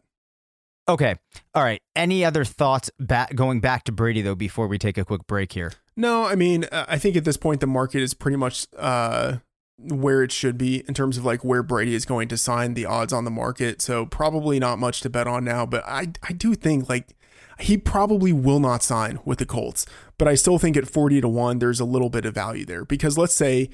Okay. 0.89 1.15
All 1.53 1.63
right. 1.63 1.81
Any 1.95 2.25
other 2.25 2.43
thoughts 2.43 2.89
back 2.99 3.35
going 3.35 3.59
back 3.59 3.83
to 3.83 3.91
Brady 3.91 4.23
though 4.23 4.33
before 4.33 4.67
we 4.67 4.79
take 4.79 4.97
a 4.97 5.05
quick 5.05 5.27
break 5.27 5.51
here? 5.53 5.71
No, 5.95 6.25
I 6.25 6.33
mean, 6.33 6.65
uh, 6.71 6.85
I 6.87 6.97
think 6.97 7.15
at 7.15 7.25
this 7.25 7.37
point 7.37 7.59
the 7.59 7.67
market 7.67 8.01
is 8.01 8.15
pretty 8.15 8.37
much 8.37 8.65
uh, 8.75 9.37
where 9.77 10.23
it 10.23 10.31
should 10.31 10.57
be 10.57 10.83
in 10.87 10.95
terms 10.95 11.15
of 11.15 11.23
like 11.23 11.43
where 11.43 11.61
Brady 11.61 11.93
is 11.93 12.05
going 12.05 12.27
to 12.29 12.37
sign 12.37 12.73
the 12.73 12.87
odds 12.87 13.13
on 13.13 13.23
the 13.23 13.31
market. 13.31 13.83
So 13.83 14.07
probably 14.07 14.57
not 14.57 14.79
much 14.79 15.01
to 15.01 15.11
bet 15.11 15.27
on 15.27 15.43
now, 15.43 15.67
but 15.67 15.83
I 15.85 16.07
I 16.27 16.33
do 16.33 16.55
think 16.55 16.89
like 16.89 17.15
he 17.59 17.77
probably 17.77 18.33
will 18.33 18.59
not 18.59 18.81
sign 18.81 19.19
with 19.25 19.37
the 19.37 19.45
Colts, 19.45 19.85
but 20.17 20.27
I 20.27 20.33
still 20.33 20.57
think 20.57 20.75
at 20.75 20.87
40 20.87 21.21
to 21.21 21.27
1 21.27 21.59
there's 21.59 21.79
a 21.79 21.85
little 21.85 22.09
bit 22.09 22.25
of 22.25 22.33
value 22.33 22.65
there 22.65 22.83
because 22.83 23.15
let's 23.15 23.35
say 23.35 23.69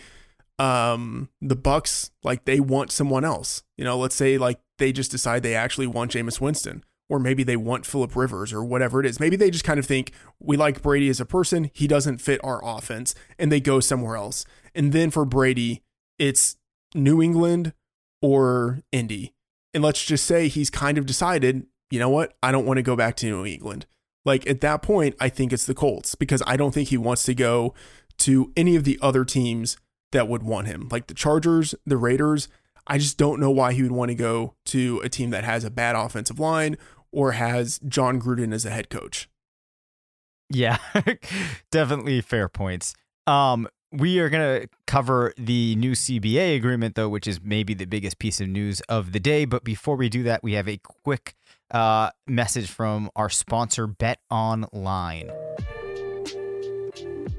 um 0.60 1.30
the 1.42 1.56
Bucks 1.56 2.12
like 2.26 2.44
they 2.44 2.60
want 2.60 2.92
someone 2.92 3.24
else. 3.24 3.64
You 3.78 3.86
know, 3.86 3.98
let's 3.98 4.16
say 4.16 4.38
like 4.38 4.60
they 4.80 4.92
just 4.92 5.12
decide 5.12 5.44
they 5.44 5.56
actually 5.56 5.88
want 5.88 6.12
Jameis 6.12 6.42
Winston 6.42 6.84
or 7.10 7.20
maybe 7.20 7.44
they 7.44 7.56
want 7.58 7.86
Philip 7.86 8.16
Rivers 8.16 8.52
or 8.52 8.64
whatever 8.64 9.00
it 9.00 9.06
is. 9.06 9.20
Maybe 9.20 9.36
they 9.36 9.52
just 9.52 9.64
kind 9.64 9.80
of 9.80 9.86
think 9.86 10.12
we 10.40 10.58
like 10.58 10.82
Brady 10.82 11.10
as 11.10 11.20
a 11.20 11.26
person, 11.26 11.70
he 11.74 11.88
doesn't 11.88 12.20
fit 12.20 12.40
our 12.44 12.62
offense, 12.64 13.14
and 13.38 13.52
they 13.52 13.60
go 13.60 13.80
somewhere 13.80 14.16
else. 14.16 14.46
And 14.74 14.92
then 14.92 15.12
for 15.12 15.26
Brady, 15.26 15.84
it's 16.18 16.58
New 16.94 17.22
England 17.22 17.74
or 18.22 18.82
Indy. 18.92 19.34
And 19.74 19.84
let's 19.84 20.04
just 20.04 20.26
say 20.26 20.48
he's 20.48 20.70
kind 20.70 20.98
of 20.98 21.06
decided, 21.06 21.68
you 21.92 22.00
know 22.00 22.10
what, 22.10 22.34
I 22.42 22.52
don't 22.52 22.66
want 22.66 22.78
to 22.78 22.84
go 22.84 22.96
back 22.96 23.16
to 23.18 23.26
New 23.28 23.46
England. 23.46 23.86
Like 24.24 24.48
at 24.48 24.62
that 24.62 24.82
point, 24.82 25.16
I 25.20 25.30
think 25.30 25.54
it's 25.54 25.66
the 25.66 25.76
Colts 25.76 26.16
because 26.16 26.42
I 26.48 26.58
don't 26.58 26.74
think 26.74 26.90
he 26.90 26.98
wants 26.98 27.24
to 27.26 27.36
go 27.36 27.74
to 28.20 28.52
any 28.58 28.76
of 28.76 28.84
the 28.84 28.98
other 29.02 29.24
teams 29.24 29.78
that 30.12 30.28
would 30.28 30.44
want 30.44 30.68
him, 30.68 30.88
like 30.90 31.08
the 31.08 31.14
Chargers, 31.14 31.76
the 31.86 31.98
Raiders. 31.98 32.48
I 32.88 32.98
just 32.98 33.18
don't 33.18 33.40
know 33.40 33.52
why 33.52 33.74
he 33.74 33.84
would 33.84 33.92
want 33.92 34.10
to 34.10 34.16
go 34.16 34.56
to 34.66 35.02
a 35.04 35.10
team 35.10 35.32
that 35.32 35.44
has 35.44 35.64
a 35.64 35.72
bad 35.72 35.96
offensive 35.96 36.40
line 36.40 36.78
or 37.16 37.32
has 37.32 37.80
Jon 37.88 38.22
Gruden 38.22 38.54
as 38.54 38.66
a 38.66 38.70
head 38.70 38.90
coach. 38.90 39.30
Yeah, 40.50 40.78
definitely 41.72 42.22
fair 42.22 42.50
points. 42.50 42.94
Um, 43.26 43.68
we 43.92 44.20
are 44.20 44.30
going 44.30 44.62
to 44.62 44.68
cover 44.86 45.34
the 45.38 45.76
new 45.78 45.94
CBA 45.94 46.58
agreement, 46.58 46.96
though, 46.96 47.10
which 47.10 47.26
is 47.26 47.40
maybe 47.42 47.74
the 47.74 47.86
biggest 47.86 48.20
piece 48.20 48.42
of 48.42 48.50
news 48.50 48.82
of 48.82 49.14
the 49.14 49.20
day. 49.20 49.46
But 49.46 49.64
before 49.64 49.96
we 49.96 50.10
do 50.10 50.24
that, 50.24 50.44
we 50.44 50.54
have 50.54 50.68
a 50.68 50.78
quick 50.78 51.34
uh, 51.72 52.10
message 52.28 52.70
from 52.70 53.10
our 53.16 53.30
sponsor, 53.30 53.88
Bet 53.88 54.20
Online. 54.30 55.32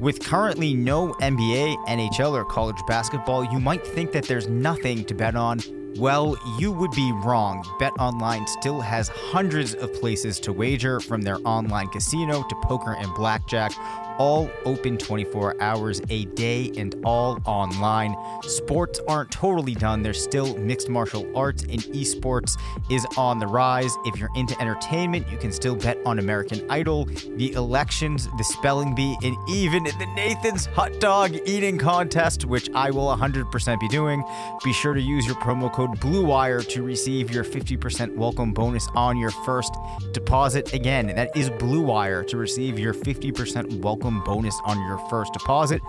With 0.01 0.25
currently 0.25 0.75
no 0.75 1.13
NBA, 1.15 1.87
NHL, 1.87 2.33
or 2.33 2.45
college 2.45 2.81
basketball, 2.87 3.45
you 3.45 3.61
might 3.61 3.87
think 3.87 4.13
that 4.13 4.25
there's 4.25 4.49
nothing 4.49 5.05
to 5.05 5.15
bet 5.15 5.37
on. 5.37 5.61
Well, 5.99 6.37
you 6.59 6.73
would 6.73 6.91
be 6.91 7.11
wrong. 7.25 7.65
BetOnline 7.81 8.47
still 8.49 8.81
has 8.81 9.09
hundreds 9.09 9.75
of 9.75 9.95
places 9.95 10.39
to 10.41 10.53
wager, 10.53 11.01
from 11.01 11.23
their 11.23 11.39
online 11.45 11.89
casino 11.89 12.43
to 12.43 12.55
poker 12.65 12.95
and 12.99 13.15
blackjack, 13.15 13.73
all 14.19 14.51
open 14.65 14.99
24 14.99 15.61
hours 15.61 16.01
a 16.11 16.25
day 16.27 16.73
and 16.77 16.95
all 17.05 17.41
online. 17.45 18.17
Sports 18.43 19.01
aren't 19.09 19.31
totally 19.31 19.75
done, 19.75 20.03
there's 20.03 20.23
still 20.23 20.57
mixed 20.59 20.89
martial 20.89 21.31
arts, 21.37 21.63
and 21.65 21.83
esports 21.95 22.59
is 22.91 23.07
on 23.17 23.39
the 23.39 23.47
rise. 23.47 23.93
If 24.05 24.19
you're 24.19 24.31
into 24.37 24.59
entertainment, 24.61 25.29
you 25.31 25.39
can 25.39 25.53
still 25.53 25.77
bet 25.77 25.99
on 26.07 26.19
American 26.19 26.69
Idol, 26.71 27.07
the 27.37 27.53
elections, 27.53 28.29
the 28.39 28.45
spelling 28.45 28.95
bee, 28.95 29.17
and 29.23 29.37
even 29.49 29.85
the 29.85 30.07
Nathan's 30.15 30.67
hot 30.67 30.99
dog 31.01 31.37
eating 31.47 31.79
contest, 31.79 32.45
which 32.45 32.71
I 32.75 32.91
will 32.91 33.15
100% 33.15 33.81
be 33.81 33.89
doing. 33.89 34.25
Be 34.65 34.73
sure 34.73 34.95
to 34.95 35.01
use 35.01 35.27
your 35.27 35.37
promo 35.37 35.73
code 35.73 35.99
BLUEWIRE 36.01 36.69
to 36.69 36.83
receive 36.83 37.31
your 37.31 37.45
50% 37.45 38.15
welcome 38.15 38.53
bonus 38.53 38.89
on 38.95 39.17
your 39.17 39.31
first 39.31 39.75
deposit. 40.13 40.73
Again, 40.73 41.09
that 41.09 41.37
is 41.37 41.51
BLUEWIRE 41.51 42.27
to 42.29 42.37
receive 42.37 42.79
your 42.79 42.95
50% 42.95 43.81
welcome 43.81 44.06
bonus 44.25 44.59
on 44.65 44.81
your 44.87 44.99
first 45.09 45.33
deposit. 45.33 45.81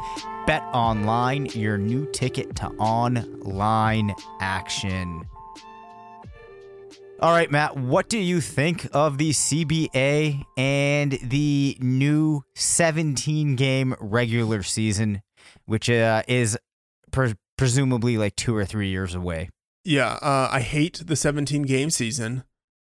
Bet 0.46 0.64
online, 0.74 1.48
your 1.48 1.78
new 1.78 2.10
ticket 2.12 2.56
to 2.58 2.68
online 2.78 4.14
action. 4.40 5.24
All 7.20 7.32
right, 7.32 7.50
Matt, 7.50 7.76
what 7.76 8.10
do 8.10 8.20
you 8.20 8.42
think 8.42 8.88
of 8.94 9.18
the 9.18 9.32
CBA 9.32 10.44
and 10.56 11.14
the 11.24 11.76
new 11.80 12.44
17 12.56 13.56
game 13.56 13.96
regular 14.00 14.62
season, 14.62 15.24
which 15.66 15.90
uh, 15.90 16.22
is 16.28 16.58
pre- 17.12 17.34
presumably 17.58 18.20
like 18.20 18.36
two 18.36 18.56
or 18.56 18.66
three 18.66 18.90
years 18.90 19.16
away? 19.16 19.50
Yeah, 19.84 20.20
uh, 20.22 20.50
I 20.52 20.60
hate 20.60 21.02
the 21.08 21.16
17 21.16 21.64
game 21.64 21.90
season. 21.90 22.44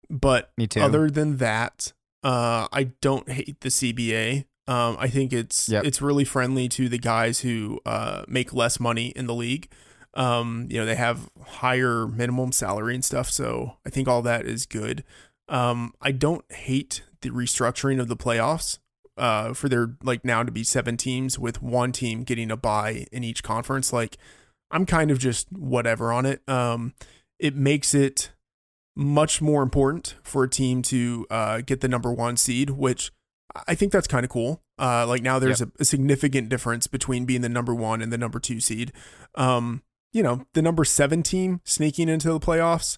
But 0.09 0.51
Me 0.57 0.65
too. 0.67 0.81
other 0.81 1.09
than 1.11 1.37
that, 1.37 1.93
uh, 2.23 2.67
I 2.71 2.85
don't 3.01 3.29
hate 3.29 3.61
the 3.61 3.69
CBA. 3.69 4.45
Um, 4.67 4.95
I 4.99 5.09
think 5.09 5.33
it's 5.33 5.67
Yep. 5.69 5.83
it's 5.85 6.01
really 6.01 6.23
friendly 6.23 6.69
to 6.69 6.87
the 6.87 6.97
guys 6.97 7.41
who 7.41 7.79
uh, 7.85 8.23
make 8.27 8.53
less 8.53 8.79
money 8.79 9.07
in 9.15 9.27
the 9.27 9.33
league. 9.33 9.67
Um, 10.13 10.67
you 10.69 10.79
know, 10.79 10.85
they 10.85 10.95
have 10.95 11.29
higher 11.43 12.07
minimum 12.07 12.51
salary 12.51 12.93
and 12.95 13.03
stuff, 13.03 13.29
so 13.29 13.77
I 13.85 13.89
think 13.89 14.07
all 14.07 14.21
that 14.21 14.45
is 14.45 14.65
good. 14.65 15.03
Um, 15.49 15.93
I 16.01 16.11
don't 16.11 16.49
hate 16.51 17.01
the 17.21 17.29
restructuring 17.31 17.99
of 17.99 18.07
the 18.07 18.15
playoffs. 18.17 18.79
Uh, 19.15 19.53
for 19.53 19.69
there 19.69 19.95
like 20.01 20.25
now 20.25 20.41
to 20.41 20.51
be 20.51 20.63
seven 20.63 20.97
teams 20.97 21.37
with 21.37 21.61
one 21.61 21.91
team 21.91 22.23
getting 22.23 22.49
a 22.49 22.57
bye 22.57 23.05
in 23.11 23.23
each 23.23 23.43
conference, 23.43 23.93
like 23.93 24.17
I'm 24.71 24.87
kind 24.87 25.11
of 25.11 25.19
just 25.19 25.51
whatever 25.51 26.11
on 26.11 26.25
it. 26.25 26.41
Um, 26.49 26.93
it 27.37 27.55
makes 27.55 27.93
it 27.93 28.31
much 28.95 29.39
more 29.41 29.61
important 29.61 30.15
for 30.23 30.43
a 30.43 30.49
team 30.49 30.81
to 30.83 31.27
uh, 31.29 31.61
get 31.61 31.81
the 31.81 31.87
number 31.87 32.11
one 32.11 32.37
seed, 32.37 32.71
which 32.71 33.11
I 33.67 33.75
think 33.75 33.91
that's 33.91 34.07
kind 34.07 34.23
of 34.23 34.29
cool. 34.29 34.61
Uh, 34.79 35.05
like 35.05 35.21
now 35.21 35.37
there's 35.39 35.61
a, 35.61 35.71
a 35.79 35.85
significant 35.85 36.49
difference 36.49 36.87
between 36.87 37.25
being 37.25 37.41
the 37.41 37.49
number 37.49 37.73
one 37.75 38.01
and 38.01 38.11
the 38.11 38.17
number 38.17 38.39
two 38.39 38.59
seed. 38.59 38.91
Um, 39.35 39.83
you 40.11 40.23
know, 40.23 40.45
the 40.53 40.61
number 40.61 40.83
seven 40.83 41.23
team 41.23 41.61
sneaking 41.63 42.09
into 42.09 42.31
the 42.31 42.39
playoffs. 42.39 42.97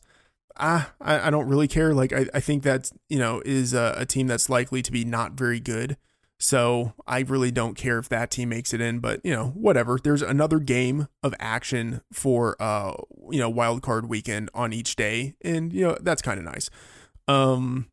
Ah, 0.58 0.94
I, 1.02 1.28
I 1.28 1.30
don't 1.30 1.48
really 1.48 1.68
care. 1.68 1.94
Like 1.94 2.14
I, 2.14 2.28
I 2.34 2.40
think 2.40 2.64
that's 2.64 2.94
you 3.10 3.20
know 3.20 3.42
is 3.46 3.74
a, 3.74 3.96
a 3.98 4.06
team 4.06 4.28
that's 4.28 4.50
likely 4.50 4.82
to 4.82 4.92
be 4.92 5.04
not 5.04 5.34
very 5.34 5.60
good. 5.60 5.98
So 6.40 6.94
I 7.08 7.20
really 7.22 7.52
don't 7.52 7.76
care 7.76 7.98
if 7.98 8.10
that 8.10 8.30
team 8.30 8.50
makes 8.50 8.74
it 8.74 8.82
in, 8.82 9.00
but 9.00 9.22
you 9.24 9.34
know, 9.34 9.48
whatever. 9.50 10.00
There's 10.02 10.22
another 10.22 10.60
game 10.60 11.08
of 11.24 11.34
action 11.40 12.02
for 12.12 12.56
uh, 12.62 12.94
you 13.30 13.40
know, 13.40 13.50
wild 13.50 13.82
card 13.82 14.08
weekend 14.10 14.50
on 14.54 14.72
each 14.74 14.96
day, 14.96 15.36
and 15.42 15.74
you 15.74 15.82
know, 15.82 15.98
that's 16.02 16.22
kind 16.22 16.40
of 16.40 16.46
nice. 16.46 16.70
Um 17.28 17.88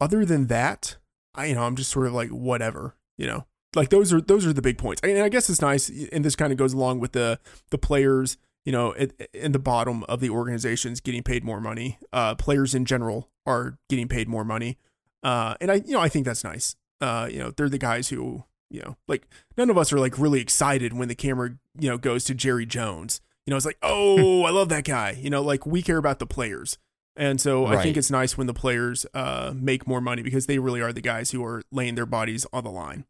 other 0.00 0.24
than 0.24 0.46
that, 0.46 0.96
I 1.34 1.46
you 1.46 1.54
know, 1.54 1.62
I'm 1.62 1.76
just 1.76 1.90
sort 1.90 2.06
of 2.06 2.12
like 2.12 2.30
whatever, 2.30 2.94
you 3.16 3.26
know. 3.26 3.46
Like 3.74 3.90
those 3.90 4.12
are 4.12 4.20
those 4.20 4.46
are 4.46 4.52
the 4.52 4.62
big 4.62 4.78
points. 4.78 5.00
And 5.02 5.18
I 5.18 5.28
guess 5.28 5.50
it's 5.50 5.60
nice 5.60 5.90
and 6.12 6.24
this 6.24 6.36
kind 6.36 6.52
of 6.52 6.58
goes 6.58 6.72
along 6.72 7.00
with 7.00 7.12
the 7.12 7.38
the 7.70 7.78
players, 7.78 8.38
you 8.64 8.72
know, 8.72 8.94
at, 8.94 9.12
in 9.34 9.52
the 9.52 9.58
bottom 9.58 10.04
of 10.04 10.20
the 10.20 10.30
organizations 10.30 11.00
getting 11.00 11.22
paid 11.22 11.44
more 11.44 11.60
money. 11.60 11.98
Uh 12.12 12.34
players 12.34 12.74
in 12.74 12.84
general 12.84 13.30
are 13.46 13.78
getting 13.88 14.08
paid 14.08 14.28
more 14.28 14.44
money. 14.44 14.78
Uh 15.22 15.54
and 15.60 15.70
I 15.70 15.74
you 15.76 15.92
know, 15.92 16.00
I 16.00 16.08
think 16.08 16.24
that's 16.24 16.44
nice 16.44 16.76
uh, 17.00 17.28
you 17.30 17.38
know, 17.38 17.50
they're 17.50 17.68
the 17.68 17.78
guys 17.78 18.08
who, 18.08 18.44
you 18.70 18.80
know, 18.80 18.96
like 19.06 19.26
none 19.56 19.70
of 19.70 19.78
us 19.78 19.92
are 19.92 19.98
like 19.98 20.18
really 20.18 20.40
excited 20.40 20.92
when 20.92 21.08
the 21.08 21.14
camera, 21.14 21.50
you 21.78 21.88
know, 21.88 21.98
goes 21.98 22.24
to 22.24 22.34
Jerry 22.34 22.66
Jones. 22.66 23.20
You 23.46 23.52
know, 23.52 23.56
it's 23.56 23.66
like, 23.66 23.78
oh, 23.82 24.44
I 24.44 24.50
love 24.50 24.68
that 24.68 24.84
guy. 24.84 25.16
You 25.18 25.30
know, 25.30 25.42
like 25.42 25.64
we 25.64 25.82
care 25.82 25.96
about 25.96 26.18
the 26.18 26.26
players. 26.26 26.78
And 27.18 27.40
so 27.40 27.66
I 27.66 27.82
think 27.82 27.96
it's 27.96 28.12
nice 28.12 28.38
when 28.38 28.46
the 28.46 28.54
players 28.54 29.04
uh, 29.12 29.52
make 29.54 29.88
more 29.88 30.00
money 30.00 30.22
because 30.22 30.46
they 30.46 30.60
really 30.60 30.80
are 30.80 30.92
the 30.92 31.00
guys 31.00 31.32
who 31.32 31.44
are 31.44 31.62
laying 31.72 31.96
their 31.96 32.06
bodies 32.06 32.46
on 32.52 32.62
the 32.62 32.70
line. 32.70 33.06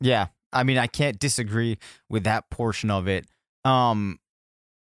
Yeah. 0.00 0.28
I 0.50 0.62
mean, 0.62 0.78
I 0.78 0.86
can't 0.86 1.18
disagree 1.18 1.76
with 2.08 2.24
that 2.24 2.48
portion 2.48 2.90
of 2.90 3.06
it. 3.06 3.26
Um, 3.66 4.18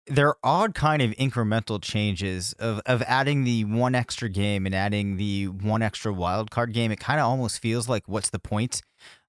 they're 0.07 0.37
odd 0.45 0.77
kind 0.77 1.03
of 1.03 1.11
incremental 1.13 1.83
changes 1.83 2.53
of, 2.61 2.81
of 2.87 3.03
adding 3.03 3.43
the 3.43 3.65
one 3.65 3.97
extra 3.97 4.29
game 4.29 4.65
and 4.65 4.77
adding 4.77 5.17
the 5.17 5.47
one 5.47 5.83
extra 5.83 6.13
wild 6.13 6.53
card 6.53 6.73
game. 6.73 6.93
It 6.93 7.01
kind 7.01 7.19
of 7.19 7.27
almost 7.27 7.61
feels 7.61 7.89
like 7.89 8.05
what's 8.07 8.31
the 8.31 8.39
point? 8.39 8.81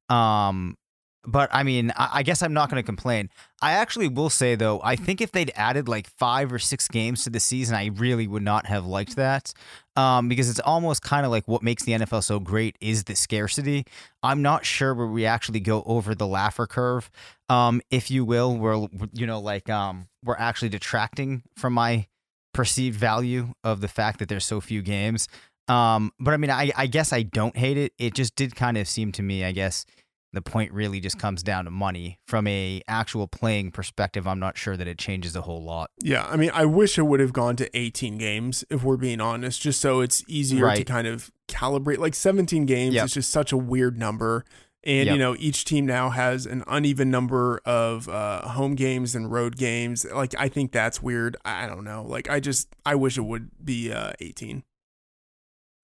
Um, 0.09 0.77
but 1.25 1.49
I 1.51 1.63
mean, 1.63 1.91
I, 1.95 2.09
I 2.15 2.23
guess 2.23 2.41
I'm 2.41 2.53
not 2.53 2.69
going 2.69 2.81
to 2.81 2.85
complain. 2.85 3.29
I 3.61 3.73
actually 3.73 4.07
will 4.07 4.29
say 4.29 4.55
though, 4.55 4.79
I 4.83 4.95
think 4.95 5.21
if 5.21 5.31
they'd 5.31 5.51
added 5.55 5.87
like 5.87 6.07
five 6.07 6.53
or 6.53 6.59
six 6.59 6.87
games 6.87 7.23
to 7.23 7.29
the 7.29 7.39
season, 7.39 7.75
I 7.75 7.87
really 7.87 8.27
would 8.27 8.43
not 8.43 8.65
have 8.67 8.85
liked 8.85 9.15
that. 9.15 9.53
Um, 9.95 10.29
because 10.29 10.49
it's 10.49 10.59
almost 10.59 11.01
kind 11.01 11.25
of 11.25 11.31
like 11.31 11.47
what 11.47 11.63
makes 11.63 11.83
the 11.83 11.93
NFL 11.93 12.23
so 12.23 12.39
great 12.39 12.77
is 12.79 13.05
the 13.05 13.15
scarcity. 13.15 13.85
I'm 14.21 14.41
not 14.41 14.63
sure 14.63 14.93
where 14.93 15.07
we 15.07 15.25
actually 15.25 15.59
go 15.59 15.83
over 15.87 16.13
the 16.13 16.25
Laffer 16.25 16.69
curve, 16.69 17.09
um, 17.49 17.81
if 17.89 18.11
you 18.11 18.23
will, 18.23 18.55
where 18.55 18.87
you 19.11 19.25
know, 19.25 19.39
like 19.39 19.69
um, 19.69 20.07
we're 20.23 20.37
actually 20.37 20.69
detracting 20.69 21.41
from 21.55 21.73
my 21.73 22.05
perceived 22.53 22.97
value 22.97 23.53
of 23.63 23.81
the 23.81 23.87
fact 23.87 24.19
that 24.19 24.29
there's 24.29 24.45
so 24.45 24.61
few 24.61 24.81
games. 24.81 25.27
Um, 25.67 26.11
but 26.19 26.33
I 26.33 26.37
mean, 26.37 26.49
I, 26.49 26.71
I 26.75 26.87
guess 26.87 27.11
I 27.11 27.23
don't 27.23 27.57
hate 27.57 27.77
it. 27.77 27.93
It 27.97 28.13
just 28.13 28.35
did 28.35 28.55
kind 28.55 28.77
of 28.77 28.87
seem 28.87 29.11
to 29.13 29.23
me, 29.23 29.43
I 29.43 29.51
guess, 29.51 29.85
the 30.33 30.41
point 30.41 30.71
really 30.73 30.99
just 30.99 31.17
comes 31.17 31.41
down 31.41 31.65
to 31.65 31.71
money. 31.71 32.19
From 32.27 32.47
a 32.47 32.81
actual 32.87 33.27
playing 33.27 33.71
perspective, 33.71 34.27
I'm 34.27 34.39
not 34.39 34.57
sure 34.57 34.75
that 34.77 34.87
it 34.87 34.97
changes 34.97 35.35
a 35.35 35.41
whole 35.41 35.63
lot. 35.63 35.89
Yeah, 36.03 36.25
I 36.27 36.35
mean, 36.35 36.51
I 36.53 36.65
wish 36.65 36.97
it 36.97 37.03
would 37.03 37.19
have 37.19 37.33
gone 37.33 37.55
to 37.57 37.77
18 37.77 38.17
games 38.17 38.63
if 38.69 38.83
we're 38.83 38.97
being 38.97 39.21
honest, 39.21 39.61
just 39.61 39.79
so 39.81 40.01
it's 40.01 40.23
easier 40.27 40.73
to 40.75 40.83
kind 40.83 41.07
of 41.07 41.31
calibrate. 41.47 41.97
Like 41.97 42.13
17 42.13 42.65
games 42.65 42.93
Yep. 42.95 43.05
is 43.05 43.13
just 43.13 43.29
such 43.29 43.51
a 43.51 43.57
weird 43.57 43.97
number. 43.97 44.43
And, 44.83 45.07
Yep. 45.07 45.13
you 45.13 45.19
know, 45.19 45.35
each 45.39 45.65
team 45.65 45.85
now 45.85 46.11
has 46.11 46.45
an 46.45 46.63
uneven 46.67 47.09
number 47.11 47.59
of 47.65 48.07
uh, 48.07 48.47
home 48.49 48.75
games 48.75 49.15
and 49.15 49.29
road 49.31 49.57
games. 49.57 50.05
Like, 50.05 50.33
I 50.37 50.47
think 50.49 50.71
that's 50.71 51.01
weird. 51.01 51.35
I 51.43 51.67
don't 51.67 51.83
know. 51.83 52.03
Like, 52.03 52.29
I 52.29 52.39
just, 52.39 52.69
I 52.85 52.95
wish 52.95 53.17
it 53.17 53.21
would 53.25 53.49
be 53.63 53.91
uh, 53.91 54.11
18. 54.21 54.63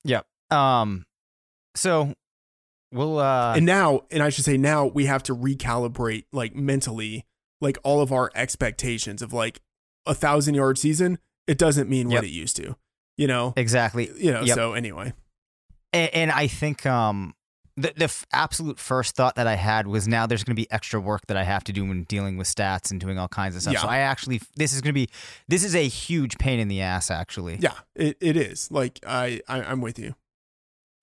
Yep. 0.06 0.26
Um, 0.52 1.06
so 1.76 2.14
we'll 2.94 3.20
uh, 3.20 3.56
and 3.56 3.66
now, 3.66 4.02
and 4.12 4.24
I 4.24 4.30
should 4.30 4.46
say 4.46 4.58
now, 4.58 4.86
we 4.86 5.06
have 5.06 5.24
to 5.24 5.36
recalibrate, 5.36 6.26
like, 6.32 6.56
mentally, 6.56 7.26
like, 7.62 7.78
all 7.84 8.02
of 8.02 8.12
our 8.12 8.32
expectations 8.36 9.22
of, 9.22 9.34
like, 9.34 9.62
a 10.06 10.14
thousand 10.14 10.56
yard 10.56 10.78
season. 10.78 11.18
It 11.48 11.58
doesn't 11.58 11.90
mean 11.90 12.10
Yep. 12.10 12.18
what 12.20 12.26
it 12.26 12.32
used 12.32 12.56
to, 12.58 12.76
you 13.18 13.28
know? 13.28 13.54
exactly. 13.58 14.10
you 14.18 14.32
know 14.32 14.42
Yep. 14.44 14.56
so 14.56 14.74
anyway 14.74 15.14
And, 15.92 16.10
and 16.14 16.32
I 16.32 16.48
think 16.48 16.86
um, 16.86 17.34
the 17.76 17.92
the 17.98 18.06
f- 18.06 18.26
absolute 18.32 18.80
first 18.80 19.16
thought 19.16 19.36
that 19.36 19.46
I 19.48 19.56
had 19.56 19.88
was 19.88 20.08
now 20.08 20.26
there's 20.28 20.44
going 20.44 20.56
to 20.56 20.62
be 20.62 20.72
extra 20.72 21.00
work 21.02 21.26
that 21.28 21.36
I 21.38 21.44
have 21.44 21.64
to 21.66 21.74
do 21.74 21.84
when 21.86 22.04
dealing 22.04 22.38
with 22.38 22.48
stats 22.48 22.92
and 22.92 23.00
doing 23.00 23.18
all 23.20 23.28
kinds 23.28 23.56
of 23.56 23.62
stuff. 23.64 23.74
Yeah. 23.74 23.82
So 23.82 23.88
I 23.88 23.98
actually 24.00 24.42
this 24.56 24.74
is 24.74 24.80
going 24.82 24.90
to 24.90 24.94
be 24.94 25.10
this 25.48 25.64
is 25.64 25.76
a 25.76 25.88
huge 25.88 26.38
pain 26.38 26.60
in 26.60 26.68
the 26.70 26.82
ass 26.82 27.10
actually. 27.12 27.58
yeah 27.60 27.74
it, 27.96 28.16
it 28.22 28.38
is 28.38 28.70
like 28.72 29.00
I, 29.08 29.42
I 29.48 29.64
i'm 29.64 29.82
with 29.82 29.98
you 30.00 30.16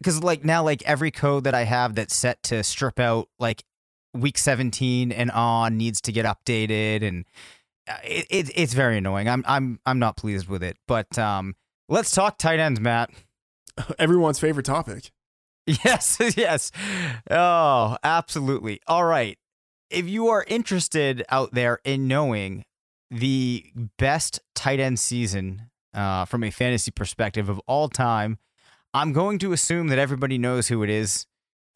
because 0.00 0.22
like 0.22 0.44
now 0.44 0.62
like 0.62 0.82
every 0.82 1.10
code 1.10 1.44
that 1.44 1.54
i 1.54 1.64
have 1.64 1.94
that's 1.94 2.14
set 2.14 2.42
to 2.42 2.62
strip 2.62 2.98
out 2.98 3.28
like 3.38 3.64
week 4.14 4.38
17 4.38 5.12
and 5.12 5.30
on 5.30 5.76
needs 5.76 6.00
to 6.00 6.12
get 6.12 6.26
updated 6.26 7.02
and 7.02 7.24
uh, 7.88 7.96
it, 8.04 8.26
it, 8.30 8.50
it's 8.54 8.74
very 8.74 8.98
annoying. 8.98 9.28
I'm 9.28 9.44
i'm 9.46 9.80
i'm 9.86 9.98
not 9.98 10.16
pleased 10.16 10.48
with 10.48 10.62
it. 10.62 10.76
But 10.86 11.18
um 11.18 11.54
let's 11.88 12.12
talk 12.12 12.38
tight 12.38 12.60
ends 12.60 12.80
matt. 12.80 13.10
Everyone's 13.98 14.38
favorite 14.38 14.66
topic. 14.66 15.10
Yes 15.66 16.18
yes. 16.36 16.72
Oh 17.30 17.96
absolutely. 18.02 18.80
All 18.86 19.04
right. 19.04 19.38
If 19.90 20.08
you 20.08 20.28
are 20.28 20.44
interested 20.46 21.24
out 21.30 21.52
there 21.52 21.80
in 21.84 22.06
knowing 22.06 22.64
the 23.10 23.66
best 23.98 24.40
tight 24.54 24.78
end 24.78 25.00
season 25.00 25.70
uh, 25.92 26.24
from 26.24 26.44
a 26.44 26.50
fantasy 26.50 26.92
perspective 26.92 27.48
of 27.48 27.60
all 27.66 27.88
time, 27.88 28.38
I'm 28.94 29.12
going 29.12 29.38
to 29.40 29.52
assume 29.52 29.88
that 29.88 29.98
everybody 29.98 30.38
knows 30.38 30.68
who 30.68 30.82
it 30.82 30.90
is. 30.90 31.26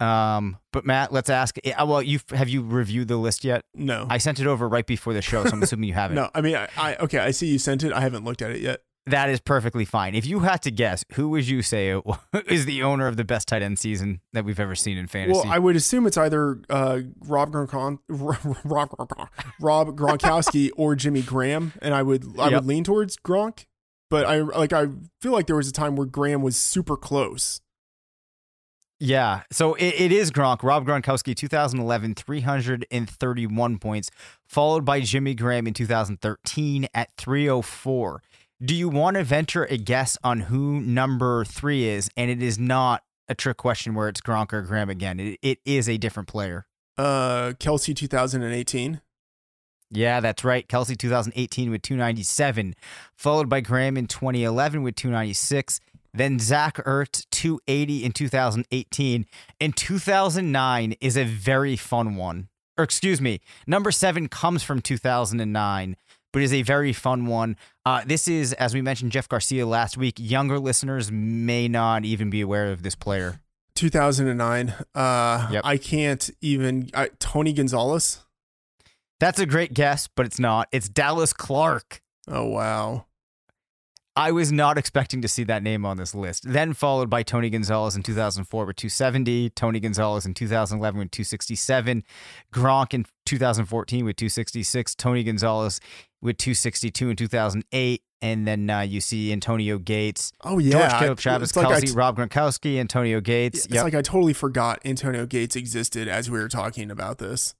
Um, 0.00 0.58
but 0.72 0.84
Matt, 0.84 1.12
let's 1.12 1.30
ask. 1.30 1.56
uh, 1.64 1.86
Well, 1.86 2.02
you 2.02 2.18
have 2.30 2.48
you 2.48 2.62
reviewed 2.62 3.06
the 3.08 3.16
list 3.16 3.44
yet? 3.44 3.62
no 3.74 4.06
I 4.10 4.18
sent 4.18 4.40
it 4.40 4.46
over 4.46 4.68
right 4.68 4.86
before 4.86 5.12
the 5.14 5.22
show, 5.22 5.44
so 5.44 5.52
I'm 5.52 5.62
assuming 5.66 5.88
you 5.88 5.94
haven't. 5.94 6.16
no 6.16 6.28
i 6.34 6.40
mean 6.40 6.56
I, 6.56 6.68
I 6.76 6.96
okay 6.96 7.18
i 7.18 7.30
see 7.30 7.46
you 7.46 7.58
sent 7.58 7.84
it 7.84 7.92
i 7.92 8.00
haven't 8.00 8.24
looked 8.24 8.42
at 8.42 8.50
it 8.50 8.60
yet 8.60 8.80
That 9.06 9.28
is 9.30 9.38
perfectly 9.40 9.84
fine. 9.84 10.14
If 10.16 10.24
you 10.26 10.40
had 10.40 10.62
to 10.62 10.70
guess, 10.70 11.04
who 11.12 11.28
would 11.28 11.46
you 11.46 11.60
say 11.62 12.00
is 12.48 12.64
the 12.66 12.82
owner 12.82 13.06
of 13.06 13.16
the 13.16 13.24
best 13.24 13.46
tight 13.48 13.62
end 13.62 13.78
season 13.78 14.20
that 14.32 14.44
we've 14.44 14.58
ever 14.58 14.74
seen 14.74 14.98
in 14.98 15.06
fantasy? 15.06 15.38
well 15.38 15.46
i 15.48 15.58
would 15.60 15.76
assume 15.76 16.06
it's 16.08 16.16
either 16.16 16.60
uh 16.68 17.00
rob 17.28 17.52
Gronkon, 17.52 17.98
rob, 18.08 18.88
Gronkon- 18.88 19.28
rob 19.60 19.96
gronkowski 19.96 20.70
or 20.76 20.96
jimmy 20.96 21.22
graham 21.22 21.72
and 21.80 21.94
i 21.94 22.02
would 22.02 22.24
i 22.40 22.46
Yep. 22.48 22.52
would 22.62 22.66
lean 22.66 22.82
towards 22.82 23.16
gronk 23.16 23.66
but 24.10 24.26
i 24.26 24.38
like 24.40 24.72
i 24.72 24.86
feel 25.20 25.32
like 25.32 25.46
there 25.46 25.56
was 25.56 25.68
a 25.68 25.72
time 25.72 25.96
where 25.96 26.06
graham 26.06 26.42
was 26.42 26.56
super 26.56 26.96
close 26.96 27.60
Yeah, 29.00 29.42
so 29.50 29.74
it, 29.74 29.94
it 30.00 30.12
is 30.12 30.30
Gronk, 30.30 30.62
Rob 30.62 30.86
Gronkowski, 30.86 31.34
2011, 31.36 32.14
331 32.14 33.78
points, 33.78 34.10
followed 34.46 34.84
by 34.84 35.00
Jimmy 35.00 35.34
Graham 35.34 35.66
in 35.66 35.74
2013 35.74 36.86
at 36.94 37.10
304. 37.18 38.22
Do 38.62 38.74
you 38.74 38.88
want 38.88 39.16
to 39.16 39.24
venture 39.24 39.64
a 39.64 39.76
guess 39.76 40.16
on 40.22 40.40
who 40.42 40.80
number 40.80 41.44
three 41.44 41.84
is? 41.86 42.08
And 42.16 42.30
it 42.30 42.40
is 42.40 42.58
not 42.58 43.02
a 43.28 43.34
trick 43.34 43.56
question 43.56 43.94
where 43.94 44.08
it's 44.08 44.20
Gronk 44.20 44.52
or 44.52 44.62
Graham 44.62 44.88
again. 44.88 45.18
It, 45.20 45.38
it 45.42 45.58
is 45.64 45.88
a 45.88 45.98
different 45.98 46.28
player. 46.28 46.66
uh 46.96 47.52
kelce 47.58 47.94
2018 47.94 49.00
Yeah, 49.90 50.20
that's 50.20 50.42
right. 50.44 50.66
Kelce 50.66 50.96
2018 50.96 51.70
with 51.70 51.82
297, 51.82 52.74
followed 53.16 53.48
by 53.48 53.60
Graham 53.60 53.96
in 53.96 54.06
2011 54.06 54.82
with 54.82 54.96
296. 54.96 55.80
Then 56.12 56.38
Zach 56.38 56.76
Ertz 56.78 57.26
280 57.30 58.04
in 58.04 58.12
2018. 58.12 59.26
And 59.60 59.76
2009 59.76 60.94
is 61.00 61.16
a 61.16 61.24
very 61.24 61.76
fun 61.76 62.16
one. 62.16 62.48
Or 62.76 62.84
excuse 62.84 63.20
me, 63.20 63.40
number 63.66 63.90
seven 63.92 64.28
comes 64.28 64.62
from 64.62 64.80
2009. 64.80 65.96
but 66.32 66.42
is 66.42 66.52
a 66.52 66.62
very 66.62 66.92
fun 66.92 67.26
one. 67.26 67.56
Uh, 67.86 68.02
this 68.04 68.26
is, 68.26 68.52
as 68.54 68.74
we 68.74 68.82
mentioned, 68.82 69.12
Jeff 69.12 69.28
Garcia 69.28 69.64
last 69.66 69.96
week. 69.96 70.14
Younger 70.18 70.58
listeners 70.58 71.12
may 71.12 71.68
not 71.68 72.04
even 72.04 72.30
be 72.30 72.40
aware 72.40 72.72
of 72.72 72.82
this 72.82 72.96
player. 72.96 73.40
2009. 73.76 74.74
Uh, 74.94 75.48
Yep. 75.52 75.62
I 75.64 75.76
can't 75.76 76.30
even. 76.40 76.90
I, 76.94 77.10
Tony 77.20 77.52
Gonzalez. 77.52 78.20
That's 79.24 79.38
a 79.40 79.46
great 79.46 79.72
guess, 79.72 80.06
but 80.14 80.26
it's 80.26 80.38
not. 80.38 80.68
It's 80.70 80.86
Dallas 80.86 81.32
Clark. 81.32 82.02
Oh 82.28 82.44
wow. 82.44 83.06
I 84.14 84.32
was 84.32 84.52
not 84.52 84.76
expecting 84.76 85.22
to 85.22 85.28
see 85.28 85.44
that 85.44 85.62
name 85.62 85.86
on 85.86 85.96
this 85.96 86.14
list. 86.14 86.44
Then 86.46 86.74
followed 86.74 87.08
by 87.08 87.22
Tony 87.22 87.48
Gonzalez 87.48 87.96
in 87.96 88.02
2004 88.02 88.66
with 88.66 88.76
270, 88.76 89.48
Tony 89.50 89.80
Gonzalez 89.80 90.26
in 90.26 90.34
2011 90.34 90.98
with 90.98 91.10
267, 91.10 92.04
Gronk 92.52 92.92
in 92.92 93.06
2014 93.24 94.04
with 94.04 94.16
266, 94.16 94.94
Tony 94.94 95.24
Gonzalez 95.24 95.80
with 96.20 96.36
262 96.36 97.08
in 97.08 97.16
2008, 97.16 98.02
and 98.20 98.46
then 98.46 98.68
uh, 98.68 98.80
you 98.80 99.00
see 99.00 99.32
Antonio 99.32 99.78
Gates, 99.78 100.32
Oh 100.42 100.58
yeah. 100.58 100.72
George 100.90 101.00
Kittle, 101.00 101.16
Travis 101.16 101.48
it's 101.48 101.56
like 101.56 101.66
Kelce, 101.68 101.86
t- 101.86 101.92
Rob 101.94 102.18
Gronkowski, 102.18 102.78
Antonio 102.78 103.22
Gates. 103.22 103.64
It's 103.64 103.74
Yep. 103.74 103.84
like 103.84 103.94
I 103.94 104.02
totally 104.02 104.34
forgot 104.34 104.80
Antonio 104.84 105.24
Gates 105.24 105.56
existed 105.56 106.08
as 106.08 106.30
we 106.30 106.38
were 106.38 106.48
talking 106.48 106.90
about 106.90 107.16
this. 107.16 107.54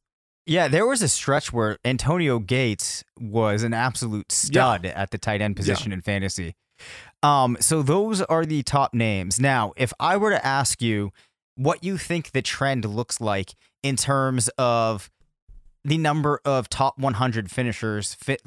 Yeah, 0.47 0.69
there 0.69 0.87
was 0.87 1.01
a 1.03 1.09
stretch 1.09 1.53
where 1.53 1.79
Antonio 1.85 2.39
Gates 2.39 3.03
was 3.19 3.63
an 3.63 3.73
absolute 3.73 4.31
stud 4.31 4.85
at 4.85 5.11
the 5.11 5.19
tight 5.19 5.41
end 5.41 5.57
position 5.57 5.91
in 5.93 6.03
fantasy. 6.03 6.55
Um, 7.23 7.57
so 7.61 7.81
those 7.83 8.21
are 8.21 8.45
the 8.45 8.63
top 8.63 8.93
names. 8.93 9.41
Now, 9.41 9.73
if 9.77 9.93
I 9.99 10.17
were 10.19 10.31
to 10.31 10.45
ask 10.47 10.83
you 10.83 11.13
what 11.57 11.83
you 11.83 11.97
think 11.97 12.33
the 12.33 12.43
trend 12.43 12.85
looks 12.85 13.21
like 13.21 13.55
in 13.83 13.97
terms 13.97 14.49
of 14.59 15.11
the 15.85 15.97
number 15.97 16.41
of 16.45 16.69
top 16.69 16.99
100 16.99 17.51
finishers 17.51 18.15
fit, 18.15 18.43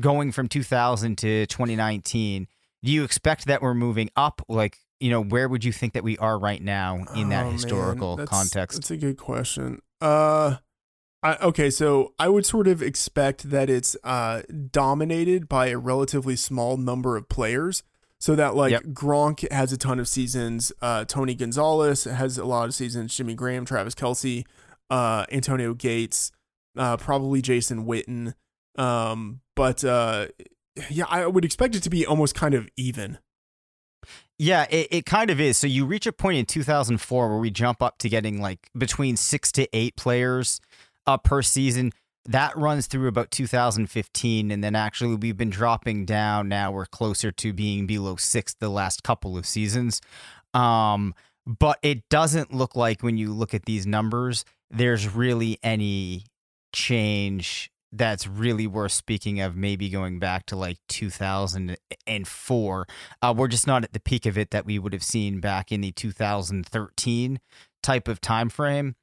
going 0.00 0.32
from 0.32 0.48
2000 0.48 1.18
to 1.18 1.46
2019, 1.46 2.46
do 2.82 2.92
you 2.92 3.04
expect 3.04 3.46
that 3.46 3.60
we're 3.60 3.74
moving 3.74 4.08
up? 4.16 4.40
Like, 4.48 4.78
you 5.00 5.10
know, 5.10 5.22
where 5.22 5.48
would 5.48 5.64
you 5.64 5.72
think 5.72 5.92
that 5.92 6.04
we 6.04 6.16
are 6.18 6.38
right 6.38 6.62
now 6.62 7.04
in 7.14 7.28
that 7.28 7.42
Oh, 7.42 7.44
man, 7.46 7.52
historical 7.52 8.16
that's- 8.16 8.30
context? 8.30 8.78
That's 8.78 8.90
a 8.90 8.96
good 8.96 9.18
question. 9.18 9.82
Uh, 10.00 10.56
I, 11.22 11.36
okay, 11.36 11.70
so 11.70 12.12
I 12.18 12.28
would 12.28 12.46
sort 12.46 12.68
of 12.68 12.82
expect 12.82 13.50
that 13.50 13.68
it's 13.70 13.96
uh 14.04 14.42
dominated 14.70 15.48
by 15.48 15.68
a 15.68 15.78
relatively 15.78 16.36
small 16.36 16.76
number 16.76 17.16
of 17.16 17.28
players. 17.28 17.82
So 18.18 18.34
that 18.34 18.54
like 18.54 18.72
Yep. 18.72 18.82
Gronk 18.84 19.50
has 19.52 19.72
a 19.72 19.76
ton 19.76 19.98
of 19.98 20.08
seasons, 20.08 20.72
uh, 20.80 21.04
Tony 21.04 21.34
Gonzalez 21.34 22.04
has 22.04 22.38
a 22.38 22.44
lot 22.44 22.66
of 22.66 22.74
seasons, 22.74 23.14
Jimmy 23.14 23.34
Graham, 23.34 23.64
Travis 23.64 23.94
Kelce, 23.94 24.44
uh, 24.88 25.26
Antonio 25.30 25.74
Gates, 25.74 26.32
uh, 26.76 26.96
probably 26.96 27.42
Jason 27.42 27.86
Witten. 27.86 28.34
Um, 28.78 29.40
but 29.54 29.84
uh, 29.84 30.28
yeah, 30.90 31.04
I 31.08 31.26
would 31.26 31.44
expect 31.44 31.74
it 31.74 31.82
to 31.82 31.90
be 31.90 32.06
almost 32.06 32.34
kind 32.34 32.54
of 32.54 32.68
even. 32.76 33.18
Yeah, 34.38 34.66
it, 34.70 34.88
it 34.90 35.06
kind 35.06 35.30
of 35.30 35.40
is. 35.40 35.56
So 35.56 35.66
you 35.66 35.86
reach 35.86 36.06
a 36.06 36.12
point 36.12 36.38
in 36.38 36.44
2004 36.46 37.28
where 37.28 37.38
we 37.38 37.50
jump 37.50 37.82
up 37.82 37.98
to 37.98 38.08
getting 38.08 38.40
like 38.40 38.68
between 38.76 39.16
six 39.16 39.50
to 39.52 39.66
eight 39.72 39.96
players 39.96 40.60
uh, 41.06 41.18
per 41.18 41.42
season. 41.42 41.92
That 42.24 42.56
runs 42.56 42.86
through 42.86 43.06
about 43.06 43.30
2015. 43.30 44.50
And 44.50 44.64
then 44.64 44.74
actually, 44.74 45.14
we've 45.14 45.36
been 45.36 45.50
dropping 45.50 46.04
down. 46.06 46.48
Now 46.48 46.72
we're 46.72 46.86
closer 46.86 47.30
to 47.30 47.52
being 47.52 47.86
below 47.86 48.16
six 48.16 48.54
the 48.54 48.68
last 48.68 49.02
couple 49.02 49.38
of 49.38 49.46
seasons. 49.46 50.00
Um, 50.54 51.14
but 51.46 51.78
it 51.82 52.08
doesn't 52.08 52.52
look 52.52 52.74
like 52.74 53.02
when 53.02 53.16
you 53.16 53.32
look 53.32 53.54
at 53.54 53.66
these 53.66 53.86
numbers, 53.86 54.44
there's 54.70 55.14
really 55.14 55.58
any 55.62 56.24
change 56.72 57.70
that's 57.92 58.26
really 58.26 58.66
worth 58.66 58.90
speaking 58.92 59.40
of 59.40 59.56
maybe 59.56 59.88
going 59.88 60.18
back 60.18 60.44
to 60.46 60.56
like 60.56 60.76
2004 60.88 62.86
uh, 63.22 63.34
we're 63.36 63.46
just 63.48 63.66
not 63.66 63.84
at 63.84 63.92
the 63.92 64.00
peak 64.00 64.26
of 64.26 64.36
it 64.36 64.50
that 64.50 64.66
we 64.66 64.78
would 64.78 64.92
have 64.92 65.04
seen 65.04 65.40
back 65.40 65.72
in 65.72 65.80
the 65.80 65.92
2013 65.92 67.40
type 67.82 68.08
of 68.08 68.20
time 68.20 68.50
frame 68.50 68.96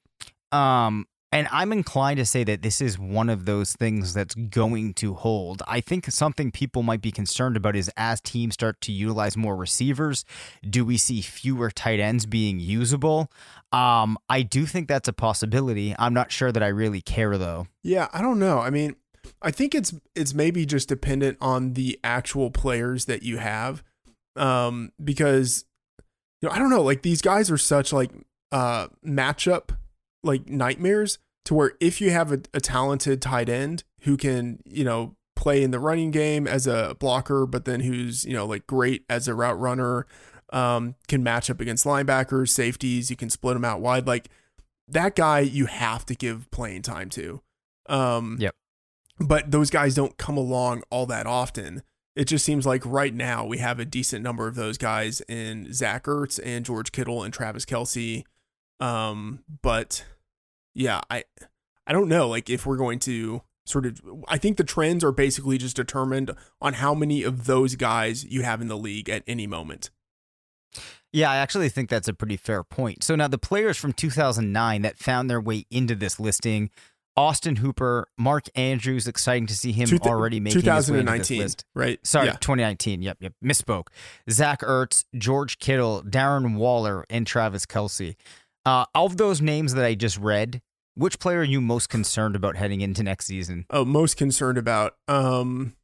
um 0.51 1.07
and 1.33 1.47
i'm 1.51 1.71
inclined 1.71 2.17
to 2.17 2.25
say 2.25 2.43
that 2.43 2.61
this 2.61 2.79
is 2.79 2.97
one 2.97 3.29
of 3.29 3.45
those 3.45 3.73
things 3.73 4.13
that's 4.13 4.35
going 4.35 4.93
to 4.93 5.13
hold 5.13 5.61
i 5.67 5.81
think 5.81 6.05
something 6.11 6.51
people 6.51 6.83
might 6.83 7.01
be 7.01 7.11
concerned 7.11 7.57
about 7.57 7.75
is 7.75 7.91
as 7.97 8.21
teams 8.21 8.53
start 8.53 8.79
to 8.81 8.91
utilize 8.91 9.35
more 9.35 9.55
receivers 9.55 10.23
do 10.69 10.85
we 10.85 10.97
see 10.97 11.21
fewer 11.21 11.69
tight 11.69 11.99
ends 11.99 12.25
being 12.25 12.59
usable 12.59 13.31
um 13.71 14.17
i 14.29 14.41
do 14.41 14.65
think 14.65 14.87
that's 14.87 15.07
a 15.07 15.13
possibility 15.13 15.95
i'm 15.99 16.13
not 16.13 16.31
sure 16.31 16.51
that 16.51 16.63
i 16.63 16.67
really 16.67 17.01
care 17.01 17.37
though 17.37 17.67
Yeah, 17.83 18.07
I 18.13 18.21
don't 18.21 18.39
know. 18.39 18.59
I 18.59 18.69
mean, 18.69 18.95
I 19.41 19.51
think 19.51 19.75
it's 19.75 19.93
it's 20.15 20.33
maybe 20.33 20.65
just 20.65 20.87
dependent 20.87 21.37
on 21.41 21.73
the 21.73 21.99
actual 22.03 22.49
players 22.49 23.05
that 23.05 23.23
you 23.23 23.37
have. 23.37 23.83
Um 24.35 24.91
because 25.03 25.65
you 26.41 26.47
know, 26.49 26.55
I 26.55 26.59
don't 26.59 26.69
know, 26.69 26.81
like 26.81 27.01
these 27.01 27.21
guys 27.21 27.51
are 27.51 27.57
such 27.57 27.91
like 27.93 28.11
uh 28.51 28.87
matchup 29.05 29.75
like 30.23 30.49
nightmares 30.49 31.19
to 31.45 31.53
where 31.53 31.73
if 31.79 31.99
you 31.99 32.11
have 32.11 32.31
a, 32.31 32.41
a 32.53 32.59
talented 32.61 33.21
tight 33.21 33.49
end 33.49 33.83
who 34.01 34.17
can, 34.17 34.59
you 34.65 34.83
know, 34.83 35.15
play 35.35 35.63
in 35.63 35.71
the 35.71 35.79
running 35.79 36.11
game 36.11 36.47
as 36.47 36.67
a 36.67 36.95
blocker, 36.99 37.45
but 37.45 37.65
then 37.65 37.81
who's, 37.81 38.23
you 38.23 38.33
know, 38.33 38.45
like 38.45 38.65
great 38.65 39.03
as 39.09 39.27
a 39.27 39.33
route 39.33 39.59
runner, 39.59 40.05
um, 40.51 40.95
can 41.07 41.23
match 41.23 41.49
up 41.49 41.59
against 41.59 41.85
linebackers, 41.85 42.49
safeties, 42.49 43.09
you 43.09 43.15
can 43.15 43.29
split 43.29 43.55
them 43.55 43.65
out 43.65 43.81
wide. 43.81 44.07
Like 44.07 44.29
that 44.87 45.15
guy 45.15 45.39
you 45.39 45.65
have 45.65 46.05
to 46.05 46.15
give 46.15 46.49
playing 46.51 46.83
time 46.83 47.09
to. 47.11 47.41
Um, 47.89 48.37
Yep. 48.39 48.55
But 49.19 49.51
those 49.51 49.69
guys 49.69 49.95
don't 49.95 50.17
come 50.17 50.37
along 50.37 50.83
all 50.89 51.05
that 51.05 51.27
often. 51.27 51.83
It 52.15 52.25
just 52.25 52.45
seems 52.45 52.65
like 52.65 52.85
right 52.85 53.13
now 53.13 53.45
we 53.45 53.57
have 53.59 53.79
a 53.79 53.85
decent 53.85 54.23
number 54.23 54.47
of 54.47 54.55
those 54.55 54.77
guys 54.77 55.21
in 55.21 55.71
Zach 55.73 56.05
Ertz 56.05 56.39
and 56.43 56.65
George 56.65 56.91
Kittle 56.91 57.23
and 57.23 57.33
Travis 57.33 57.65
Kelce. 57.65 58.23
Um, 58.83 59.43
but 59.61 60.03
yeah, 60.73 61.01
I 61.09 61.23
I 61.87 61.93
don't 61.93 62.07
know. 62.09 62.27
Like 62.29 62.49
if 62.49 62.65
we're 62.65 62.77
going 62.77 62.99
to 62.99 63.41
sort 63.65 63.85
of, 63.85 64.01
I 64.27 64.37
think 64.37 64.57
the 64.57 64.63
trends 64.63 65.03
are 65.03 65.11
basically 65.11 65.57
just 65.57 65.75
determined 65.75 66.31
on 66.61 66.73
how 66.73 66.93
many 66.93 67.23
of 67.23 67.45
those 67.45 67.75
guys 67.75 68.25
you 68.25 68.41
have 68.43 68.61
in 68.61 68.67
the 68.67 68.77
league 68.77 69.09
at 69.09 69.23
any 69.27 69.47
moment. 69.47 69.89
Yeah, 71.11 71.29
I 71.31 71.37
actually 71.37 71.69
think 71.69 71.89
that's 71.89 72.07
a 72.07 72.13
pretty 72.13 72.37
fair 72.37 72.63
point. 72.63 73.03
So 73.03 73.15
now 73.15 73.27
the 73.27 73.37
players 73.37 73.77
from 73.77 73.93
2009 73.93 74.81
that 74.81 74.97
found 74.97 75.29
their 75.29 75.39
way 75.39 75.65
into 75.69 75.95
this 75.95 76.19
listing 76.19 76.71
Austin 77.15 77.57
Hooper, 77.57 78.07
Mark 78.17 78.45
Andrews, 78.55 79.07
exciting 79.07 79.45
to 79.45 79.55
see 79.55 79.71
him 79.71 79.87
thou- 79.87 80.09
already 80.09 80.39
making 80.39 80.63
his 80.63 80.89
way 80.91 80.99
into 81.01 81.11
this 81.19 81.29
list. 81.29 81.65
right? 81.75 81.99
Sorry, 82.05 82.25
Yeah. 82.25 82.37
2019. 82.41 83.03
Yep, 83.03 83.17
yep. 83.19 83.33
Misspoke. 83.43 83.89
Zach 84.31 84.61
Ertz, 84.61 85.05
George 85.15 85.59
Kittle, 85.59 86.01
Darren 86.03 86.55
Waller, 86.55 87.05
and 87.11 87.27
Travis 87.27 87.67
Kelce. 87.67 88.15
Uh, 88.65 88.85
of 88.95 89.17
those 89.17 89.41
names 89.41 89.73
that 89.73 89.83
I 89.85 89.93
just 89.95 90.17
read, 90.17 90.61
which 90.95 91.19
player 91.19 91.39
are 91.39 91.43
you 91.43 91.59
most 91.59 91.89
concerned 91.89 92.35
about 92.35 92.55
heading 92.55 92.81
into 92.81 93.03
next 93.03 93.25
season? 93.25 93.65
oh, 93.69 93.83
most 93.85 94.15
concerned 94.17 94.57
about. 94.57 94.95
Um, 95.07 95.75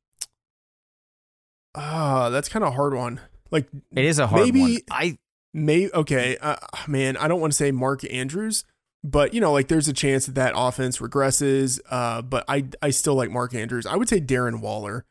ah, 1.76 2.30
that's 2.30 2.50
kind 2.50 2.64
of 2.64 2.72
a 2.74 2.76
hard 2.76 2.94
one. 2.94 3.20
Like 3.52 3.68
It 3.96 4.06
is 4.06 4.20
a 4.20 4.28
hard 4.28 4.46
Maybe- 4.46 4.62
one. 4.62 4.78
I 4.92 5.18
May 5.52 5.90
okay, 5.90 6.38
uh, 6.38 6.58
man. 6.88 7.18
I 7.18 7.28
don't 7.28 7.42
want 7.42 7.54
to 7.54 7.58
say 7.58 7.72
Mark 7.72 8.02
Andrews, 8.14 8.66
but 9.04 9.34
you 9.34 9.42
know, 9.42 9.52
like 9.52 9.68
there's 9.68 9.88
a 9.88 9.94
chance 9.94 10.28
that 10.28 10.36
that 10.36 10.54
offense 10.56 11.00
regresses. 11.00 11.80
Uh, 11.90 12.22
but 12.22 12.46
I 12.48 12.66
I 12.84 12.92
still 12.92 13.16
like 13.16 13.32
Mark 13.32 13.56
Andrews. 13.56 13.88
I 13.88 13.96
would 13.96 14.08
say 14.08 14.22
Darren 14.22 14.62
Waller, 14.62 15.06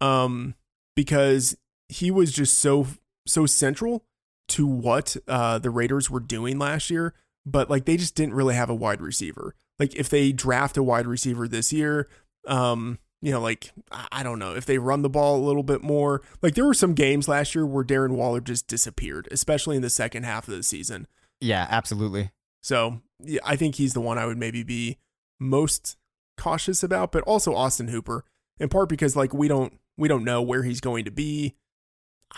um, 0.00 0.56
because 0.96 1.56
he 1.88 2.10
was 2.10 2.32
just 2.32 2.58
so 2.58 2.88
so 3.24 3.46
central 3.46 4.04
to 4.48 4.66
what 4.66 5.16
uh 5.28 5.58
the 5.58 5.70
Raiders 5.70 6.10
were 6.10 6.20
doing 6.20 6.58
last 6.58 6.90
year. 6.90 7.14
But 7.46 7.68
like 7.70 7.84
they 7.84 7.96
just 7.96 8.14
didn't 8.14 8.34
really 8.34 8.54
have 8.54 8.70
a 8.70 8.74
wide 8.74 9.00
receiver. 9.00 9.54
Like 9.78 9.94
if 9.94 10.08
they 10.08 10.32
draft 10.32 10.76
a 10.76 10.82
wide 10.82 11.06
receiver 11.06 11.48
this 11.48 11.72
year, 11.72 12.08
um, 12.46 12.98
you 13.20 13.32
know, 13.32 13.40
like 13.40 13.72
I 14.12 14.22
don't 14.22 14.38
know 14.38 14.54
if 14.54 14.66
they 14.66 14.78
run 14.78 15.02
the 15.02 15.08
ball 15.08 15.36
a 15.36 15.44
little 15.46 15.62
bit 15.62 15.82
more. 15.82 16.22
Like 16.42 16.54
there 16.54 16.66
were 16.66 16.74
some 16.74 16.94
games 16.94 17.26
last 17.26 17.54
year 17.54 17.66
where 17.66 17.84
Darren 17.84 18.12
Waller 18.12 18.40
just 18.40 18.68
disappeared, 18.68 19.28
especially 19.30 19.76
in 19.76 19.82
the 19.82 19.90
second 19.90 20.24
half 20.24 20.46
of 20.46 20.54
the 20.54 20.62
season. 20.62 21.06
yeah, 21.40 21.66
absolutely. 21.70 22.30
So 22.62 23.00
yeah, 23.20 23.40
I 23.44 23.56
think 23.56 23.74
he's 23.76 23.94
the 23.94 24.00
one 24.00 24.18
I 24.18 24.26
would 24.26 24.38
maybe 24.38 24.62
be 24.62 24.98
most 25.40 25.96
cautious 26.36 26.82
about, 26.82 27.12
but 27.12 27.22
also 27.24 27.54
Austin 27.54 27.88
Hooper, 27.88 28.24
in 28.58 28.68
part 28.68 28.88
because 28.88 29.16
like 29.16 29.34
we 29.34 29.48
don't 29.48 29.78
we 29.96 30.08
don't 30.08 30.24
know 30.24 30.42
where 30.42 30.62
he's 30.62 30.80
going 30.80 31.04
to 31.04 31.10
be. 31.10 31.54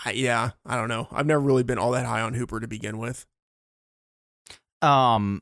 I, 0.05 0.11
yeah, 0.11 0.51
I 0.65 0.75
don't 0.75 0.89
know. 0.89 1.07
I've 1.11 1.25
never 1.25 1.39
really 1.39 1.63
been 1.63 1.77
all 1.77 1.91
that 1.91 2.05
high 2.05 2.21
on 2.21 2.33
Hooper 2.33 2.59
to 2.59 2.67
begin 2.67 2.97
with. 2.97 3.25
Um, 4.81 5.41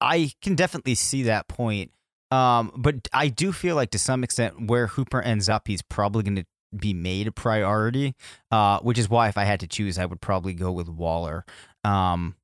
I 0.00 0.32
can 0.42 0.54
definitely 0.54 0.94
see 0.94 1.24
that 1.24 1.48
point. 1.48 1.90
Um, 2.30 2.72
but 2.76 3.08
I 3.12 3.28
do 3.28 3.52
feel 3.52 3.76
like 3.76 3.90
to 3.90 3.98
some 3.98 4.24
extent 4.24 4.68
where 4.68 4.88
Hooper 4.88 5.22
ends 5.22 5.48
up, 5.48 5.68
he's 5.68 5.82
probably 5.82 6.22
going 6.22 6.36
to 6.36 6.44
be 6.76 6.92
made 6.92 7.28
a 7.28 7.32
priority. 7.32 8.14
Uh, 8.50 8.78
which 8.80 8.98
is 8.98 9.08
why 9.08 9.28
if 9.28 9.38
I 9.38 9.44
had 9.44 9.60
to 9.60 9.66
choose, 9.66 9.98
I 9.98 10.06
would 10.06 10.20
probably 10.20 10.54
go 10.54 10.72
with 10.72 10.88
Waller. 10.88 11.44
Um, 11.84 12.36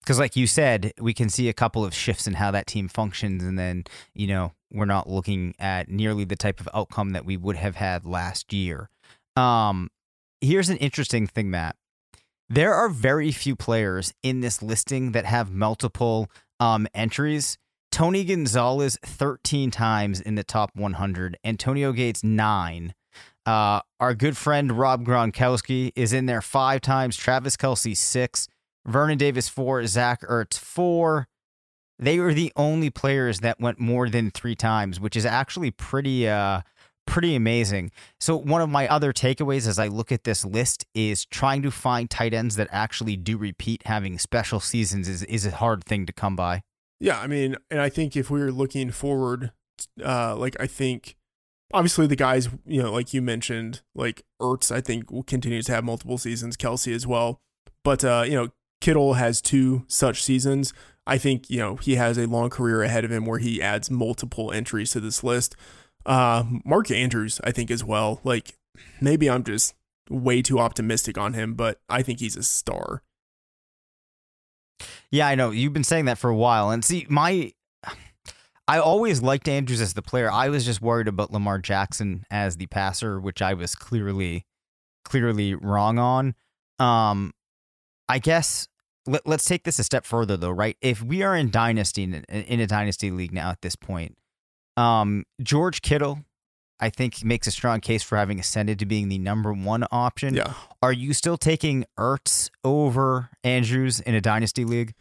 because 0.00 0.20
like 0.20 0.36
you 0.36 0.46
said, 0.46 0.92
we 1.00 1.12
can 1.12 1.28
see 1.28 1.48
a 1.48 1.52
couple 1.52 1.84
of 1.84 1.92
shifts 1.92 2.28
in 2.28 2.34
how 2.34 2.52
that 2.52 2.68
team 2.68 2.86
functions, 2.86 3.42
and 3.42 3.58
then 3.58 3.82
you 4.14 4.28
know 4.28 4.52
we're 4.72 4.84
not 4.84 5.08
looking 5.08 5.52
at 5.58 5.88
nearly 5.88 6.24
the 6.24 6.36
type 6.36 6.60
of 6.60 6.68
outcome 6.72 7.10
that 7.10 7.24
we 7.24 7.36
would 7.36 7.56
have 7.56 7.74
had 7.74 8.06
last 8.06 8.52
year. 8.52 8.88
Um, 9.34 9.90
here's 10.40 10.68
an 10.68 10.76
interesting 10.78 11.26
thing, 11.26 11.50
Matt. 11.50 11.76
There 12.48 12.74
are 12.74 12.88
very 12.88 13.32
few 13.32 13.56
players 13.56 14.14
in 14.22 14.40
this 14.40 14.62
listing 14.62 15.12
that 15.12 15.24
have 15.24 15.50
multiple 15.50 16.30
um, 16.60 16.86
entries. 16.94 17.58
Tony 17.90 18.24
Gonzalez 18.24 18.98
13 19.04 19.70
times 19.70 20.20
in 20.20 20.34
the 20.34 20.44
top 20.44 20.70
100, 20.74 21.38
Antonio 21.44 21.92
Gates 21.92 22.22
9. 22.22 22.94
Uh, 23.46 23.80
our 24.00 24.14
good 24.14 24.36
friend 24.36 24.72
Rob 24.72 25.04
Gronkowski 25.04 25.92
is 25.96 26.12
in 26.12 26.26
there 26.26 26.42
five 26.42 26.80
times, 26.80 27.16
Travis 27.16 27.56
Kelce 27.56 27.96
6, 27.96 28.48
Vernon 28.86 29.18
Davis 29.18 29.48
4, 29.48 29.86
Zach 29.86 30.20
Ertz 30.22 30.58
4. 30.58 31.26
They 31.98 32.18
were 32.18 32.34
the 32.34 32.52
only 32.56 32.90
players 32.90 33.40
that 33.40 33.60
went 33.60 33.80
more 33.80 34.08
than 34.08 34.30
three 34.30 34.56
times, 34.56 35.00
which 35.00 35.16
is 35.16 35.24
actually 35.24 35.70
pretty 35.70 36.28
uh, 36.28 36.60
pretty 37.06 37.34
amazing. 37.34 37.90
So 38.20 38.36
one 38.36 38.60
of 38.60 38.68
my 38.68 38.86
other 38.88 39.12
takeaways 39.12 39.66
as 39.66 39.78
I 39.78 39.88
look 39.88 40.12
at 40.12 40.24
this 40.24 40.44
list 40.44 40.84
is 40.94 41.24
trying 41.24 41.62
to 41.62 41.70
find 41.70 42.10
tight 42.10 42.34
ends 42.34 42.56
that 42.56 42.68
actually 42.70 43.16
do 43.16 43.36
repeat 43.36 43.82
having 43.86 44.18
special 44.18 44.60
seasons 44.60 45.08
is 45.08 45.22
is 45.24 45.46
a 45.46 45.52
hard 45.52 45.84
thing 45.84 46.06
to 46.06 46.12
come 46.12 46.36
by. 46.36 46.62
Yeah, 47.00 47.20
I 47.20 47.26
mean, 47.26 47.56
and 47.70 47.80
I 47.80 47.88
think 47.88 48.16
if 48.16 48.30
we 48.30 48.40
are 48.40 48.52
looking 48.52 48.90
forward, 48.90 49.52
uh, 50.04 50.34
like 50.36 50.56
I 50.58 50.66
think 50.66 51.16
obviously 51.72 52.06
the 52.06 52.16
guys, 52.16 52.48
you 52.64 52.82
know, 52.82 52.92
like 52.92 53.12
you 53.12 53.22
mentioned, 53.22 53.82
like 53.94 54.22
Ertz, 54.40 54.74
I 54.74 54.80
think 54.80 55.10
will 55.10 55.22
continue 55.22 55.62
to 55.62 55.72
have 55.72 55.84
multiple 55.84 56.18
seasons, 56.18 56.56
Kelce 56.56 56.94
as 56.94 57.06
well. 57.06 57.40
But 57.84 58.04
uh, 58.04 58.24
you 58.26 58.34
know, 58.34 58.48
Kittle 58.80 59.14
has 59.14 59.40
two 59.40 59.84
such 59.88 60.22
seasons. 60.22 60.72
I 61.06 61.18
think, 61.18 61.48
you 61.48 61.58
know, 61.58 61.76
he 61.76 61.94
has 61.94 62.18
a 62.18 62.26
long 62.26 62.50
career 62.50 62.82
ahead 62.82 63.04
of 63.04 63.12
him 63.12 63.26
where 63.26 63.38
he 63.38 63.62
adds 63.62 63.90
multiple 63.90 64.50
entries 64.50 64.90
to 64.92 65.00
this 65.00 65.22
list. 65.22 65.54
Uh, 66.06 66.44
Mark 66.64 66.90
Andrews, 66.90 67.40
I 67.44 67.50
think 67.50 67.70
as 67.70 67.84
well. 67.84 68.20
Like 68.22 68.56
maybe 69.00 69.28
I'm 69.28 69.42
just 69.42 69.74
way 70.08 70.40
too 70.40 70.58
optimistic 70.58 71.18
on 71.18 71.34
him, 71.34 71.54
but 71.54 71.80
I 71.88 72.02
think 72.02 72.20
he's 72.20 72.36
a 72.36 72.42
star. 72.42 73.02
Yeah, 75.10 75.26
I 75.26 75.34
know. 75.34 75.50
You've 75.50 75.72
been 75.72 75.84
saying 75.84 76.04
that 76.04 76.18
for 76.18 76.30
a 76.30 76.36
while. 76.36 76.70
And 76.70 76.84
see, 76.84 77.06
my 77.08 77.52
I 78.68 78.78
always 78.78 79.22
liked 79.22 79.48
Andrews 79.48 79.80
as 79.80 79.94
the 79.94 80.02
player. 80.02 80.30
I 80.30 80.48
was 80.48 80.64
just 80.64 80.82
worried 80.82 81.08
about 81.08 81.32
Lamar 81.32 81.58
Jackson 81.58 82.24
as 82.30 82.56
the 82.56 82.66
passer, 82.66 83.20
which 83.20 83.40
I 83.42 83.54
was 83.54 83.74
clearly 83.74 84.44
clearly 85.04 85.54
wrong 85.54 85.98
on. 85.98 86.34
Um 86.78 87.32
I 88.08 88.18
guess 88.20 88.68
let, 89.08 89.26
us 89.26 89.44
take 89.44 89.62
this 89.64 89.78
a 89.78 89.84
step 89.84 90.04
further 90.04 90.36
though, 90.36 90.50
right? 90.50 90.76
If 90.80 91.02
we 91.02 91.22
are 91.22 91.34
in 91.34 91.50
dynasty 91.50 92.02
in, 92.02 92.14
in 92.24 92.60
a 92.60 92.66
dynasty 92.66 93.10
league 93.10 93.32
now 93.32 93.50
at 93.50 93.62
this 93.62 93.76
point, 93.76 94.16
um, 94.76 95.24
George 95.42 95.82
Kittle, 95.82 96.20
I 96.80 96.90
think, 96.90 97.24
makes 97.24 97.46
a 97.46 97.50
strong 97.50 97.80
case 97.80 98.02
for 98.02 98.16
having 98.16 98.38
ascended 98.38 98.78
to 98.80 98.86
being 98.86 99.08
the 99.08 99.18
number 99.18 99.52
one 99.52 99.84
option. 99.90 100.34
Yeah. 100.34 100.52
Are 100.82 100.92
you 100.92 101.14
still 101.14 101.36
taking 101.36 101.84
Ertz 101.98 102.50
over 102.64 103.30
Andrews 103.42 104.00
in 104.00 104.14
a 104.14 104.20
dynasty 104.20 104.64
league? 104.64 104.94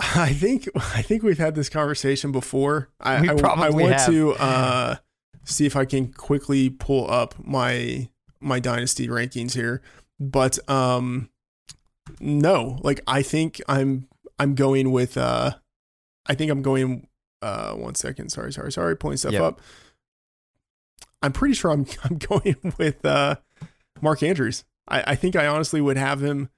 I 0.00 0.32
think 0.32 0.68
I 0.76 1.02
think 1.02 1.22
we've 1.22 1.38
had 1.38 1.54
this 1.54 1.68
conversation 1.68 2.30
before. 2.30 2.90
I 3.00 3.28
I, 3.28 3.34
probably 3.34 3.66
I 3.66 3.70
want 3.70 3.94
have. 3.94 4.06
to 4.06 4.32
uh, 4.34 4.96
see 5.44 5.66
if 5.66 5.74
I 5.74 5.84
can 5.84 6.12
quickly 6.12 6.70
pull 6.70 7.10
up 7.10 7.34
my 7.44 8.08
my 8.40 8.60
dynasty 8.60 9.08
rankings 9.08 9.54
here, 9.54 9.82
but 10.20 10.56
um, 10.70 11.30
no, 12.20 12.78
like 12.82 13.00
I 13.08 13.22
think 13.22 13.60
I'm 13.68 14.06
I'm 14.38 14.54
going 14.54 14.92
with 14.92 15.16
uh, 15.16 15.54
I 16.26 16.34
think 16.34 16.52
I'm 16.52 16.62
going 16.62 17.07
uh 17.42 17.72
one 17.74 17.94
second 17.94 18.30
sorry 18.30 18.52
sorry 18.52 18.72
sorry 18.72 18.96
pulling 18.96 19.16
stuff 19.16 19.32
Yep. 19.32 19.42
up. 19.42 19.60
I'm 21.22 21.32
pretty 21.32 21.54
sure 21.54 21.70
i'm 21.70 21.86
i'm 22.04 22.18
going 22.18 22.56
with 22.78 23.04
uh 23.04 23.36
mark 24.00 24.22
andrews. 24.22 24.64
I 24.88 25.12
i 25.12 25.14
think 25.14 25.36
i 25.36 25.46
honestly 25.46 25.80
would 25.80 25.96
have 25.96 26.22
him 26.22 26.48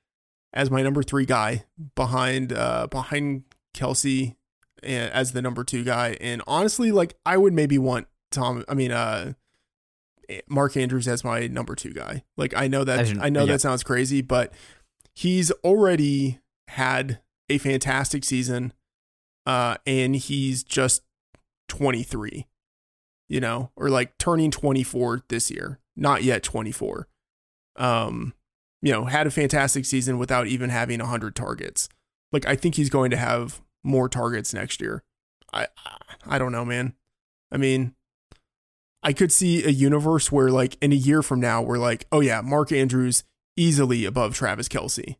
as 0.53 0.71
my 0.71 0.83
number 0.83 1.03
three 1.03 1.25
guy 1.27 1.65
behind 1.95 2.53
uh 2.53 2.87
behind 2.89 3.45
kelce 3.75 4.37
and 4.83 5.13
as 5.13 5.33
the 5.33 5.43
number 5.43 5.63
two 5.65 5.85
guy. 5.85 6.17
And 6.21 6.43
honestly 6.47 6.93
like 6.93 7.15
i 7.27 7.37
would 7.37 7.53
maybe 7.53 7.79
want 7.79 8.07
tom 8.31 8.65
i 8.69 8.75
mean 8.75 8.93
uh 8.93 9.33
mark 10.49 10.77
andrews 10.77 11.09
as 11.09 11.25
my 11.25 11.47
number 11.49 11.75
two 11.75 11.93
guy. 11.93 12.23
Like 12.37 12.55
i 12.57 12.69
know 12.69 12.85
that 12.85 13.09
your- 13.09 13.23
i 13.23 13.29
know 13.29 13.41
yeah. 13.41 13.53
that 13.53 13.61
sounds 13.61 13.83
crazy 13.83 14.23
but 14.23 14.53
he's 15.15 15.51
already 15.65 16.39
had 16.69 17.21
a 17.49 17.59
fantastic 17.59 18.25
season 18.25 18.73
uh, 19.51 19.77
and 19.85 20.15
he's 20.15 20.63
just 20.63 21.03
23, 21.67 22.47
you 23.29 23.41
know, 23.41 23.73
or 23.75 23.91
like 23.91 24.17
turning 24.17 24.53
24 24.53 25.25
this 25.29 25.51
year, 25.51 25.81
not 25.97 26.23
yet 26.23 26.45
24. 26.45 27.09
Um, 27.75 28.33
you 28.81 28.93
know, 28.93 29.07
had 29.07 29.27
a 29.27 29.31
fantastic 29.33 29.87
season 29.87 30.19
without 30.19 30.47
even 30.47 30.71
having 30.71 31.01
100 31.01 31.35
targets. 31.35 31.89
Like, 32.31 32.47
I 32.47 32.55
think 32.55 32.77
he's 32.77 32.91
going 32.91 33.11
to 33.11 33.17
have 33.17 33.61
more 33.83 34.09
targets 34.09 34.55
next 34.55 34.81
year. 34.81 35.03
I, 35.53 35.67
I 36.25 36.39
don't 36.39 36.53
know, 36.53 36.65
man. 36.65 36.95
I 37.51 37.57
mean, 37.57 37.97
I 39.03 39.13
could 39.13 39.33
see 39.33 39.65
a 39.65 39.71
universe 39.71 40.31
where, 40.31 40.51
like, 40.51 40.77
in 40.81 40.93
a 40.93 40.97
year 40.97 41.25
from 41.25 41.41
now, 41.41 41.61
we're 41.61 41.77
like, 41.77 42.07
oh 42.13 42.21
yeah, 42.21 42.41
Mark 42.41 42.71
Andrews 42.71 43.25
easily 43.57 44.05
above 44.05 44.33
Travis 44.33 44.69
Kelce. 44.69 45.17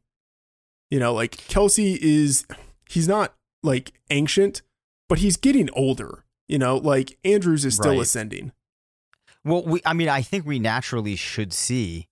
You 0.89 1.01
know, 1.01 1.13
like 1.13 1.33
Kelce 1.33 1.99
is, 2.01 2.47
he's 2.89 3.09
not 3.09 3.35
like 3.63 3.93
ancient, 4.11 4.63
but 5.09 5.19
he's 5.19 5.37
getting 5.37 5.69
older. 5.73 6.25
You 6.49 6.59
know, 6.59 6.77
like 6.77 7.17
Andrews 7.25 7.65
is 7.65 7.77
still 7.77 7.93
Right. 7.93 8.01
ascending. 8.01 8.53
Well, 9.45 9.63
we, 9.65 9.81
I 9.87 9.93
mean, 9.95 10.09
I 10.09 10.23
think 10.23 10.45
we 10.45 10.59
naturally 10.59 11.17
should 11.17 11.53
see 11.53 12.09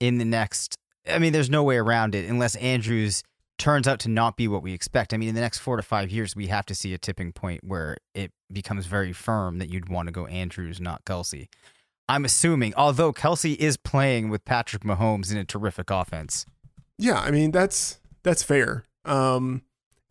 in 0.00 0.18
the 0.18 0.24
next. 0.24 0.74
I 1.08 1.18
mean, 1.18 1.32
there's 1.32 1.50
no 1.50 1.62
way 1.62 1.76
around 1.76 2.14
it 2.14 2.28
unless 2.28 2.56
Andrews 2.56 3.22
turns 3.58 3.86
out 3.86 4.00
to 4.00 4.08
not 4.08 4.36
be 4.36 4.48
what 4.48 4.62
we 4.62 4.72
expect. 4.72 5.12
I 5.14 5.16
mean, 5.16 5.28
in 5.28 5.34
the 5.34 5.40
next 5.40 5.58
four 5.58 5.76
to 5.76 5.82
five 5.82 6.10
years, 6.10 6.34
we 6.34 6.46
have 6.48 6.66
to 6.66 6.74
see 6.74 6.94
a 6.94 6.98
tipping 6.98 7.32
point 7.32 7.62
where 7.62 7.96
it 8.14 8.32
becomes 8.52 8.86
very 8.86 9.12
firm 9.12 9.58
that 9.58 9.68
you'd 9.68 9.88
want 9.88 10.08
to 10.08 10.12
go 10.12 10.26
Andrews, 10.26 10.80
not 10.80 11.04
Kelce. 11.04 11.46
I'm 12.08 12.24
assuming, 12.24 12.74
although 12.76 13.12
Kelce 13.12 13.54
is 13.56 13.76
playing 13.76 14.28
with 14.28 14.44
Patrick 14.44 14.82
Mahomes 14.82 15.30
in 15.30 15.38
a 15.38 15.44
terrific 15.44 15.90
offense. 15.90 16.46
Yeah, 16.98 17.20
I 17.20 17.30
mean 17.30 17.50
that's 17.52 18.00
that's 18.22 18.42
fair. 18.42 18.84
Um, 19.04 19.62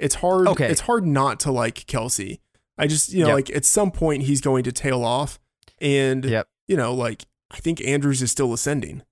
it's 0.02 0.16
hard. 0.16 0.48
Okay. 0.48 0.70
it's 0.70 0.82
hard 0.82 1.06
not 1.06 1.40
to 1.42 1.52
like 1.52 1.86
Kelce. 1.86 2.40
I 2.78 2.88
just 2.88 3.14
you 3.14 3.20
know 3.22 3.28
Yep. 3.30 3.36
like 3.36 3.50
at 3.52 3.66
some 3.66 3.92
point 3.92 4.24
he's 4.24 4.42
going 4.42 4.64
to 4.64 4.72
tail 4.72 5.04
off, 5.06 5.40
and 5.80 6.26
Yep. 6.26 6.48
you 6.68 6.76
know 6.78 6.94
like 6.94 7.24
I 7.52 7.58
think 7.58 7.82
Andrews 7.86 8.22
is 8.22 8.32
still 8.32 8.54
ascending. 8.54 9.04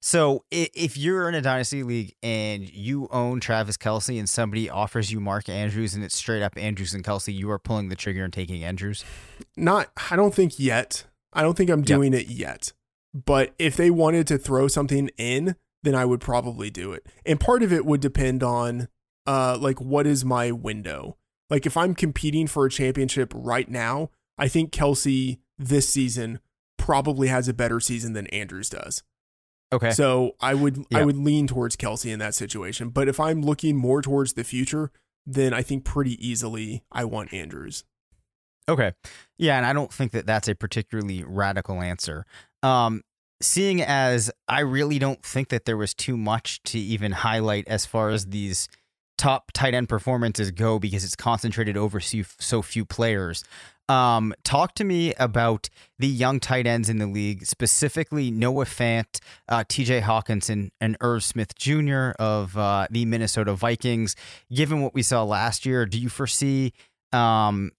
So 0.00 0.44
if 0.50 0.96
you're 0.96 1.28
in 1.28 1.34
a 1.34 1.40
dynasty 1.40 1.82
league 1.82 2.14
and 2.22 2.68
you 2.72 3.08
own 3.10 3.40
Travis 3.40 3.76
Kelce 3.76 4.18
and 4.18 4.28
somebody 4.28 4.68
offers 4.70 5.10
you 5.12 5.20
Mark 5.20 5.48
Andrews 5.48 5.94
and 5.94 6.04
it's 6.04 6.16
straight 6.16 6.42
up 6.42 6.56
Andrews 6.56 6.94
and 6.94 7.04
Kelce, 7.04 7.34
you 7.34 7.50
are 7.50 7.58
pulling 7.58 7.88
the 7.88 7.96
trigger 7.96 8.24
and 8.24 8.32
taking 8.32 8.62
Andrews. 8.64 9.04
Not 9.56 9.90
I 10.10 10.16
don't 10.16 10.34
think 10.34 10.58
yet. 10.58 11.04
I 11.32 11.42
don't 11.42 11.56
think 11.56 11.70
I'm 11.70 11.82
doing 11.82 12.14
it 12.14 12.28
yet. 12.28 12.72
But 13.14 13.54
if 13.58 13.76
they 13.76 13.90
wanted 13.90 14.26
to 14.28 14.38
throw 14.38 14.68
something 14.68 15.10
in, 15.18 15.56
then 15.82 15.94
I 15.94 16.04
would 16.04 16.20
probably 16.20 16.70
do 16.70 16.92
it. 16.92 17.06
And 17.26 17.38
part 17.40 17.62
of 17.62 17.72
it 17.72 17.84
would 17.84 18.00
depend 18.00 18.42
on 18.42 18.88
uh 19.26 19.58
like 19.60 19.80
what 19.80 20.06
is 20.06 20.24
my 20.24 20.50
window. 20.50 21.16
Like 21.50 21.66
if 21.66 21.76
I'm 21.76 21.94
competing 21.94 22.46
for 22.46 22.66
a 22.66 22.70
championship 22.70 23.32
right 23.34 23.68
now, 23.68 24.10
I 24.38 24.48
think 24.48 24.72
Kelce 24.72 25.38
this 25.58 25.88
season 25.88 26.40
probably 26.78 27.28
has 27.28 27.46
a 27.46 27.54
better 27.54 27.78
season 27.78 28.12
than 28.12 28.26
Andrews 28.28 28.68
does. 28.70 29.02
Okay. 29.72 29.90
So 29.90 30.36
I 30.40 30.54
would 30.54 30.84
I 30.92 31.04
would 31.04 31.16
lean 31.16 31.46
towards 31.46 31.76
Kelce 31.76 32.12
in 32.12 32.18
that 32.18 32.34
situation. 32.34 32.90
But 32.90 33.08
if 33.08 33.18
I'm 33.18 33.42
looking 33.42 33.76
more 33.76 34.02
towards 34.02 34.34
the 34.34 34.44
future, 34.44 34.90
then 35.26 35.54
I 35.54 35.62
think 35.62 35.84
pretty 35.84 36.26
easily 36.26 36.82
I 36.92 37.04
want 37.04 37.32
Andrews. 37.32 37.84
Okay. 38.68 38.92
Yeah, 39.38 39.56
and 39.56 39.66
I 39.66 39.72
don't 39.72 39.92
think 39.92 40.12
that 40.12 40.26
that's 40.26 40.48
a 40.48 40.54
particularly 40.54 41.24
radical 41.26 41.80
answer. 41.80 42.26
Um, 42.62 43.02
seeing 43.40 43.82
as 43.82 44.30
I 44.46 44.60
really 44.60 44.98
don't 44.98 45.22
think 45.22 45.48
that 45.48 45.64
there 45.64 45.76
was 45.76 45.94
too 45.94 46.16
much 46.16 46.62
to 46.64 46.78
even 46.78 47.12
highlight 47.12 47.66
as 47.66 47.86
far 47.86 48.10
as 48.10 48.26
these 48.26 48.68
top 49.18 49.52
tight 49.52 49.74
end 49.74 49.88
performances 49.88 50.50
go 50.50 50.78
because 50.78 51.04
it's 51.04 51.16
concentrated 51.16 51.76
over 51.76 52.00
so, 52.00 52.62
few 52.62 52.84
players. 52.84 53.44
Um, 53.88 54.32
talk 54.44 54.74
to 54.76 54.84
me 54.84 55.12
about 55.14 55.68
the 55.98 56.06
young 56.06 56.40
tight 56.40 56.66
ends 56.66 56.88
in 56.88 56.98
the 56.98 57.06
league, 57.06 57.44
specifically 57.44 58.30
Noah 58.30 58.64
Fant, 58.64 59.20
uh, 59.48 59.64
TJ 59.64 60.02
Hockenson, 60.02 60.70
and 60.80 60.96
Irv 61.00 61.24
Smith 61.24 61.54
Jr. 61.56 62.10
of 62.18 62.56
uh, 62.56 62.86
the 62.90 63.04
Minnesota 63.04 63.54
Vikings. 63.54 64.16
Given 64.52 64.82
what 64.82 64.94
we 64.94 65.02
saw 65.02 65.24
last 65.24 65.66
year, 65.66 65.84
do 65.84 65.98
you 65.98 66.08
foresee 66.08 66.72
um, 67.12 67.72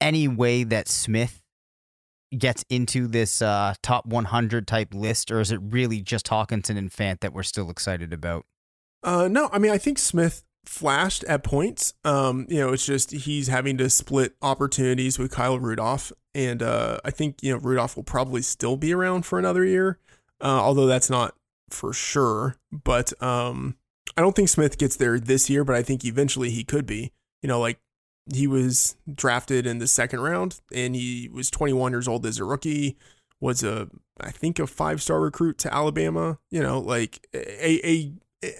any 0.00 0.28
way 0.28 0.64
that 0.64 0.88
Smith 0.88 1.42
gets 2.36 2.64
into 2.70 3.06
this 3.06 3.42
uh, 3.42 3.74
top 3.82 4.06
100 4.06 4.66
type 4.66 4.94
list, 4.94 5.30
or 5.30 5.40
is 5.40 5.50
it 5.50 5.60
really 5.62 6.00
just 6.00 6.26
Hockenson 6.26 6.78
and 6.78 6.90
Fant 6.90 7.20
that 7.20 7.32
we're 7.32 7.42
still 7.42 7.70
excited 7.70 8.12
about? 8.12 8.46
Uh, 9.02 9.28
no, 9.28 9.48
I 9.52 9.58
mean, 9.58 9.72
I 9.72 9.78
think 9.78 9.98
Smith 9.98 10.42
flashed 10.64 11.24
at 11.24 11.42
points. 11.42 11.94
Um, 12.04 12.46
you 12.48 12.60
know, 12.60 12.72
it's 12.72 12.86
just 12.86 13.10
he's 13.10 13.48
having 13.48 13.78
to 13.78 13.90
split 13.90 14.34
opportunities 14.42 15.18
with 15.18 15.30
Kyle 15.30 15.58
Rudolph, 15.58 16.12
and 16.34 16.62
uh, 16.62 16.98
I 17.04 17.10
think 17.10 17.42
you 17.42 17.52
know 17.52 17.58
Rudolph 17.58 17.96
will 17.96 18.04
probably 18.04 18.42
still 18.42 18.76
be 18.76 18.92
around 18.92 19.26
for 19.26 19.38
another 19.38 19.64
year, 19.64 19.98
uh, 20.40 20.60
although 20.60 20.86
that's 20.86 21.10
not 21.10 21.34
for 21.70 21.92
sure. 21.92 22.56
But 22.70 23.12
um, 23.22 23.76
I 24.16 24.20
don't 24.20 24.36
think 24.36 24.48
Smith 24.48 24.78
gets 24.78 24.96
there 24.96 25.18
this 25.18 25.50
year, 25.50 25.64
but 25.64 25.76
I 25.76 25.82
think 25.82 26.04
eventually 26.04 26.50
he 26.50 26.64
could 26.64 26.86
be. 26.86 27.12
You 27.42 27.48
know, 27.48 27.60
like 27.60 27.80
he 28.32 28.46
was 28.46 28.96
drafted 29.12 29.66
in 29.66 29.78
the 29.78 29.86
second 29.86 30.20
round, 30.20 30.60
and 30.72 30.94
he 30.94 31.28
was 31.32 31.50
21 31.50 31.92
years 31.92 32.08
old 32.08 32.26
as 32.26 32.38
a 32.38 32.44
rookie. 32.44 32.96
Was 33.40 33.62
a 33.64 33.88
I 34.20 34.30
think 34.30 34.58
a 34.58 34.66
five 34.66 35.00
star 35.00 35.20
recruit 35.20 35.56
to 35.58 35.74
Alabama. 35.74 36.38
You 36.50 36.62
know, 36.62 36.78
like 36.78 37.26
a 37.34 37.88
a, 37.88 38.12
a 38.44 38.54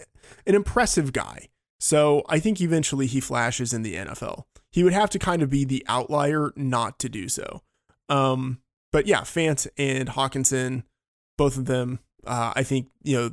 an 0.47 0.55
impressive 0.55 1.13
guy. 1.13 1.49
So 1.81 2.23
I 2.29 2.39
think 2.39 2.61
eventually 2.61 3.07
he 3.07 3.21
flashes 3.21 3.73
in 3.73 3.83
the 3.83 3.95
NFL. 3.95 4.45
He 4.71 4.85
would 4.85 4.93
have 4.93 5.11
to 5.11 5.19
kind 5.19 5.43
of 5.43 5.51
be 5.51 5.65
the 5.65 5.85
outlier 5.89 6.53
not 6.55 6.99
to 7.01 7.09
do 7.09 7.29
so. 7.29 7.63
Um, 8.09 8.61
but 8.93 9.07
yeah, 9.07 9.23
Fant 9.23 9.67
and 9.79 10.11
Hockenson, 10.11 10.85
both 11.39 11.57
of 11.57 11.65
them, 11.65 12.01
uh, 12.27 12.53
I 12.55 12.63
think 12.63 12.89
you 13.03 13.17
know. 13.17 13.31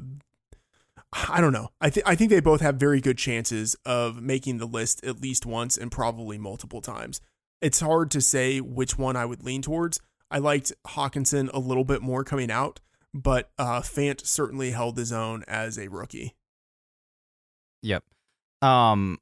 I 1.30 1.40
don't 1.40 1.54
know. 1.54 1.70
I 1.80 1.90
think 1.90 2.08
I 2.08 2.16
think 2.16 2.30
they 2.30 2.42
both 2.42 2.60
have 2.60 2.76
very 2.76 3.00
good 3.00 3.18
chances 3.18 3.76
of 3.86 4.22
making 4.22 4.58
the 4.58 4.66
list 4.66 5.06
at 5.06 5.22
least 5.22 5.46
once 5.46 5.78
and 5.78 5.90
probably 5.90 6.38
multiple 6.38 6.82
times. 6.82 7.22
It's 7.62 7.80
hard 7.80 8.12
to 8.12 8.22
say 8.22 8.60
which 8.60 8.98
one 8.98 9.16
I 9.16 9.26
would 9.26 9.44
lean 9.44 9.62
towards. 9.62 10.02
I 10.30 10.40
liked 10.40 10.74
Hockenson 10.86 11.50
a 11.54 11.60
little 11.60 11.86
bit 11.86 12.02
more 12.02 12.26
coming 12.26 12.52
out, 12.52 12.82
but 13.14 13.52
uh, 13.58 13.82
Fant 13.82 14.26
certainly 14.26 14.72
held 14.72 14.98
his 14.98 15.14
own 15.14 15.44
as 15.48 15.80
a 15.80 15.88
rookie. 15.88 16.36
Yep. 17.82 18.04
Um, 18.62 19.20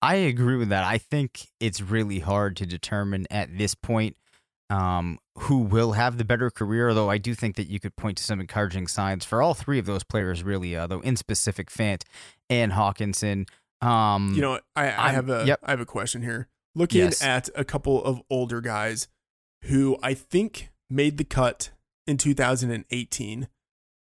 I 0.00 0.16
agree 0.16 0.56
with 0.56 0.70
that. 0.70 0.84
I 0.84 0.98
think 0.98 1.46
it's 1.60 1.80
really 1.80 2.18
hard 2.18 2.56
to 2.56 2.66
determine 2.66 3.26
at 3.30 3.56
this 3.56 3.74
point 3.74 4.16
um, 4.70 5.18
who 5.38 5.58
will 5.58 5.92
have 5.92 6.18
the 6.18 6.24
better 6.24 6.50
career. 6.50 6.88
Although 6.88 7.10
I 7.10 7.18
do 7.18 7.34
think 7.34 7.56
that 7.56 7.68
you 7.68 7.78
could 7.78 7.94
point 7.96 8.16
to 8.18 8.24
some 8.24 8.40
encouraging 8.40 8.86
signs 8.88 9.24
for 9.24 9.42
all 9.42 9.54
three 9.54 9.78
of 9.78 9.86
those 9.86 10.02
players, 10.02 10.42
really. 10.42 10.74
Uh, 10.76 10.86
though 10.86 11.00
in 11.00 11.16
specific, 11.16 11.70
Fant 11.70 12.02
and 12.50 12.72
Hockenson. 12.72 13.48
Um, 13.80 14.32
You 14.34 14.40
know, 14.40 14.60
I, 14.74 14.86
I 14.86 15.08
have 15.10 15.28
a 15.28 15.44
yep. 15.46 15.60
I 15.62 15.70
have 15.70 15.80
a 15.80 15.86
question 15.86 16.22
here. 16.22 16.48
Looking 16.74 17.02
Yes. 17.02 17.22
at 17.22 17.50
a 17.54 17.64
couple 17.64 18.02
of 18.02 18.22
older 18.30 18.60
guys 18.60 19.08
who 19.64 19.98
I 20.02 20.14
think 20.14 20.70
made 20.88 21.18
the 21.18 21.24
cut 21.24 21.70
in 22.06 22.16
2018, 22.16 23.48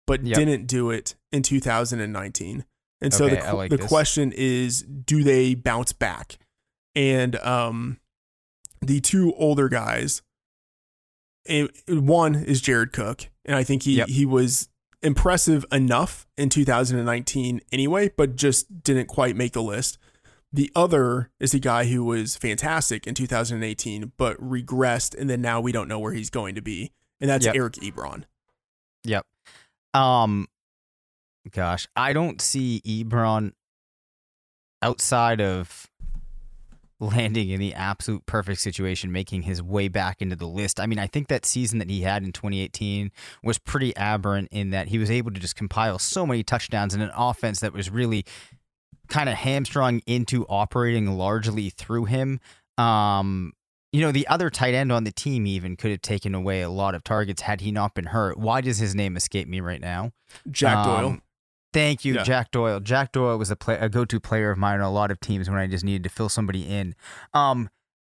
but 0.07 0.23
Yep. 0.23 0.38
didn't 0.38 0.67
do 0.67 0.89
it 0.89 1.15
in 1.31 1.43
2019. 1.43 2.65
And 3.02 3.14
so 3.14 3.26
Okay, 3.26 3.40
the 3.42 3.54
like 3.54 3.70
the 3.72 3.78
this. 3.78 3.88
question 3.88 4.32
is, 4.36 4.84
do 4.84 5.24
they 5.24 5.56
bounce 5.56 5.92
back? 5.94 6.38
And 6.96 7.36
um, 7.38 8.00
the 8.82 9.00
two 9.00 9.34
older 9.36 9.70
guys, 9.70 10.22
one 11.88 12.36
is 12.36 12.62
Jared 12.62 12.94
Cook, 12.94 13.30
and 13.46 13.56
I 13.56 13.64
think 13.64 13.84
he 13.84 13.96
Yep. 13.96 14.10
he 14.10 14.26
was 14.26 14.70
impressive 15.02 15.66
enough 15.72 16.28
in 16.38 16.50
2019 16.50 17.62
anyway, 17.72 18.12
but 18.16 18.36
just 18.36 18.84
didn't 18.84 19.08
quite 19.08 19.36
make 19.36 19.54
the 19.54 19.64
list. 19.64 19.98
The 20.54 20.70
other 20.76 21.32
is 21.40 21.54
a 21.54 21.60
guy 21.60 21.86
who 21.86 22.04
was 22.04 22.36
fantastic 22.36 23.08
in 23.08 23.16
2018, 23.16 24.12
but 24.18 24.38
regressed, 24.38 25.18
and 25.20 25.30
then 25.30 25.42
now 25.42 25.60
we 25.62 25.72
don't 25.72 25.88
know 25.88 25.98
where 25.98 26.14
he's 26.14 26.30
going 26.30 26.56
to 26.56 26.62
be, 26.62 26.92
and 27.20 27.30
that's 27.30 27.46
Yep. 27.46 27.56
Eric 27.56 27.74
Ebron. 27.76 28.26
Yep. 29.06 29.26
Um 29.94 30.48
gosh, 31.49 31.88
I 31.95 32.13
don't 32.13 32.41
see 32.41 32.82
Ebron 32.86 33.54
outside 34.82 35.41
of 35.41 35.88
landing 37.01 37.49
in 37.49 37.60
the 37.60 37.73
absolute 37.73 38.25
perfect 38.27 38.62
situation 38.62 39.12
making 39.12 39.41
his 39.41 39.62
way 39.62 39.88
back 39.88 40.21
into 40.21 40.36
the 40.36 40.47
list. 40.47 40.80
I 40.80 40.86
mean, 40.86 40.99
I 40.99 41.08
think 41.08 41.27
that 41.30 41.45
season 41.45 41.80
that 41.80 41.89
he 41.89 42.01
had 42.01 42.23
in 42.23 42.32
2018 42.32 43.12
was 43.43 43.58
pretty 43.58 43.95
aberrant 43.97 44.49
in 44.51 44.69
that 44.69 44.89
he 44.89 44.99
was 44.99 45.10
able 45.10 45.32
to 45.32 45.39
just 45.39 45.56
compile 45.56 45.97
so 45.97 46.27
many 46.27 46.43
touchdowns 46.43 46.93
in 46.93 47.01
an 47.01 47.12
offense 47.15 47.60
that 47.62 47.73
was 47.73 47.89
really 47.89 48.23
kind 49.08 49.30
of 49.30 49.36
hamstrung 49.36 50.01
into 50.06 50.45
operating 50.45 51.17
largely 51.17 51.69
through 51.69 52.06
him. 52.06 52.39
Um 52.77 53.54
you 53.91 53.99
know, 53.99 54.13
the 54.13 54.25
other 54.27 54.49
tight 54.49 54.73
end 54.73 54.89
on 54.89 55.04
the 55.04 55.12
team 55.12 55.45
even 55.45 55.75
could 55.75 55.91
have 55.91 56.01
taken 56.01 56.34
away 56.34 56.62
a 56.62 56.69
lot 56.69 56.95
of 56.95 57.04
targets 57.04 57.41
had 57.41 57.60
he 57.60 57.73
not 57.73 57.93
been 57.93 58.06
hurt. 58.06 58.38
Why 58.38 58.62
does 58.62 58.77
his 58.77 58.95
name 58.95 59.17
escape 59.17 59.49
me 59.49 59.60
right 59.60 59.82
now? 59.82 60.13
Jack 60.49 60.86
Doyle. 60.86 61.08
Um, 61.08 61.21
Thank 61.73 62.03
you, 62.03 62.15
Yeah. 62.15 62.23
Jack 62.23 62.51
Doyle. 62.51 62.79
Jack 62.79 63.12
Doyle 63.12 63.38
was 63.38 63.49
a, 63.51 63.55
play, 63.55 63.77
a 63.79 63.89
go-to 63.89 64.19
player 64.19 64.51
of 64.51 64.57
mine 64.57 64.79
on 64.79 64.86
a 64.86 64.91
lot 64.91 65.12
of 65.12 65.19
teams 65.19 65.49
when 65.49 65.57
I 65.57 65.67
just 65.67 65.86
needed 65.86 66.03
to 66.03 66.10
fill 66.10 66.29
somebody 66.29 66.63
in. 66.67 66.95
Um, 67.34 67.69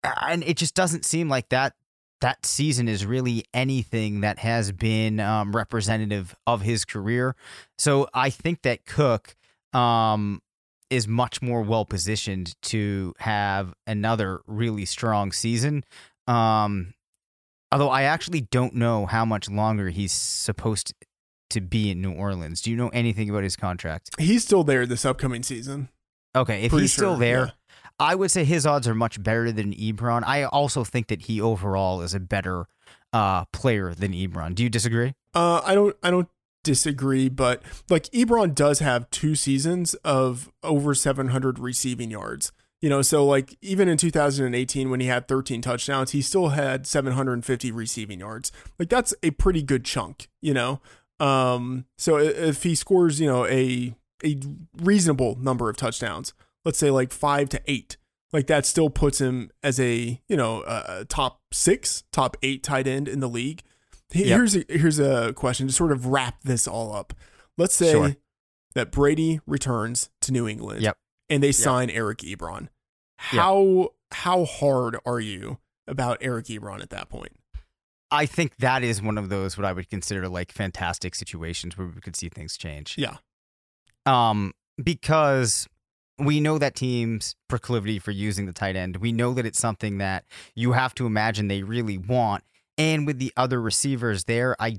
and 0.03 0.43
it 0.43 0.57
just 0.57 0.73
doesn't 0.73 1.05
seem 1.05 1.29
like 1.29 1.49
that 1.49 1.73
that 2.21 2.45
season 2.45 2.87
is 2.87 3.03
really 3.05 3.43
anything 3.53 4.21
that 4.21 4.37
has 4.39 4.71
been 4.71 5.19
um, 5.19 5.55
representative 5.55 6.35
of 6.45 6.61
his 6.61 6.85
career. 6.85 7.35
So 7.77 8.07
I 8.13 8.29
think 8.29 8.61
that 8.61 8.85
Cook 8.85 9.35
um, 9.73 10.41
is 10.91 11.07
much 11.07 11.41
more 11.41 11.63
well 11.63 11.83
positioned 11.83 12.53
to 12.61 13.13
have 13.19 13.73
another 13.87 14.41
really 14.45 14.85
strong 14.85 15.31
season. 15.31 15.83
Um, 16.27 16.93
although 17.71 17.89
I 17.89 18.03
actually 18.03 18.41
don't 18.41 18.75
know 18.75 19.07
how 19.07 19.25
much 19.25 19.49
longer 19.49 19.89
he's 19.89 20.13
supposed 20.13 20.93
to 21.51 21.61
be 21.61 21.91
in 21.91 22.01
New 22.01 22.13
Orleans. 22.13 22.61
Do 22.61 22.71
you 22.71 22.77
know 22.77 22.89
anything 22.89 23.29
about 23.29 23.43
his 23.43 23.55
contract? 23.55 24.11
He's 24.17 24.43
still 24.43 24.63
there 24.63 24.85
this 24.85 25.05
upcoming 25.05 25.43
season. 25.43 25.89
Okay, 26.35 26.63
if 26.63 26.71
Pretty 26.71 26.83
he's 26.83 26.93
still 26.93 27.17
there, 27.17 27.45
yeah. 27.45 27.51
I 27.99 28.15
would 28.15 28.31
say 28.31 28.43
his 28.43 28.65
odds 28.65 28.87
are 28.87 28.95
much 28.95 29.21
better 29.21 29.51
than 29.51 29.73
Ebron. 29.73 30.23
I 30.25 30.45
also 30.45 30.83
think 30.83 31.07
that 31.07 31.23
he 31.23 31.41
overall 31.41 32.01
is 32.01 32.13
a 32.13 32.19
better 32.19 32.67
uh, 33.13 33.45
player 33.45 33.93
than 33.93 34.13
Ebron. 34.13 34.55
Do 34.55 34.63
you 34.63 34.69
disagree? 34.69 35.13
Uh, 35.33 35.61
I 35.65 35.75
don't 35.75 35.95
I 36.01 36.11
don't 36.11 36.29
disagree, 36.63 37.29
but 37.29 37.61
like 37.89 38.03
Ebron 38.05 38.55
does 38.55 38.79
have 38.79 39.09
two 39.09 39.35
seasons 39.35 39.93
of 39.95 40.51
over 40.63 40.93
700 40.93 41.59
receiving 41.59 42.11
yards. 42.11 42.51
You 42.81 42.89
know, 42.89 43.03
so 43.03 43.23
like 43.23 43.55
even 43.61 43.87
in 43.87 43.97
2018 43.97 44.89
when 44.89 44.99
he 44.99 45.07
had 45.07 45.27
13 45.27 45.61
touchdowns, 45.61 46.11
he 46.11 46.21
still 46.21 46.49
had 46.49 46.87
750 46.87 47.71
receiving 47.71 48.19
yards. 48.19 48.51
Like 48.79 48.89
that's 48.89 49.13
a 49.21 49.31
pretty 49.31 49.61
good 49.61 49.85
chunk, 49.85 50.27
you 50.41 50.53
know. 50.53 50.81
Um 51.21 51.86
so 51.97 52.17
if 52.17 52.63
he 52.63 52.75
scores, 52.75 53.19
you 53.19 53.27
know, 53.27 53.45
a 53.45 53.95
a 54.23 54.39
reasonable 54.81 55.36
number 55.39 55.69
of 55.69 55.77
touchdowns, 55.77 56.34
let's 56.65 56.77
say 56.77 56.89
like 56.91 57.12
5 57.12 57.49
to 57.49 57.62
8, 57.65 57.97
like 58.34 58.47
that 58.47 58.65
still 58.65 58.89
puts 58.89 59.19
him 59.19 59.49
as 59.63 59.79
a, 59.79 60.21
you 60.27 60.38
know, 60.38 60.63
a 60.67 61.05
top 61.05 61.41
6, 61.51 62.03
top 62.12 62.38
8 62.43 62.62
tight 62.63 62.88
end 62.88 63.07
in 63.07 63.19
the 63.19 63.29
league. 63.29 63.63
He- 64.12 64.25
Yep. 64.25 64.38
Here's 64.38 64.55
a, 64.57 64.65
here's 64.69 64.99
a 64.99 65.34
question 65.34 65.67
to 65.67 65.73
sort 65.73 65.91
of 65.91 66.05
wrap 66.05 66.41
this 66.43 66.67
all 66.67 66.93
up. 66.95 67.13
Let's 67.57 67.73
say 67.73 67.91
Sure. 67.91 68.15
that 68.75 68.91
Brady 68.91 69.39
returns 69.47 70.10
to 70.21 70.31
New 70.31 70.47
England. 70.47 70.81
Yep. 70.81 70.97
And 71.29 71.41
they 71.41 71.51
sign 71.53 71.89
Eric 71.89 72.19
Ebron. 72.19 72.62
Yep. 72.62 72.69
How 73.41 73.89
how 74.12 74.45
hard 74.45 74.97
are 75.05 75.19
you 75.19 75.57
about 75.88 76.17
Eric 76.21 76.45
Ebron 76.47 76.81
at 76.81 76.89
that 76.91 77.07
point? 77.10 77.31
I 78.12 78.26
think 78.26 78.58
that 78.58 78.84
is 78.84 79.02
one 79.02 79.17
of 79.17 79.30
those 79.30 79.58
what 79.58 79.65
I 79.65 79.74
would 79.74 79.89
consider 79.89 80.28
like 80.28 80.52
fantastic 80.52 81.15
situations 81.15 81.78
where 81.78 81.88
we 81.88 82.02
could 82.02 82.15
see 82.15 82.30
things 82.30 82.58
change. 82.58 82.95
Yeah. 82.97 83.17
Um, 84.06 84.54
because 84.82 85.67
we 86.19 86.39
know 86.39 86.58
that 86.58 86.76
teams' 86.76 87.36
proclivity 87.47 88.00
for 88.00 88.12
using 88.12 88.45
the 88.45 88.54
tight 88.54 88.76
end. 88.76 88.97
We 88.97 89.12
know 89.12 89.34
that 89.34 89.45
it's 89.45 89.60
something 89.60 89.97
that 90.00 90.26
you 90.56 90.74
have 90.74 90.93
to 90.95 91.06
imagine 91.06 91.47
they 91.47 91.63
really 91.63 91.97
want. 91.97 92.43
And 92.78 93.08
with 93.08 93.19
the 93.19 93.34
other 93.36 93.62
receivers 93.62 94.26
there, 94.26 94.56
I 94.60 94.78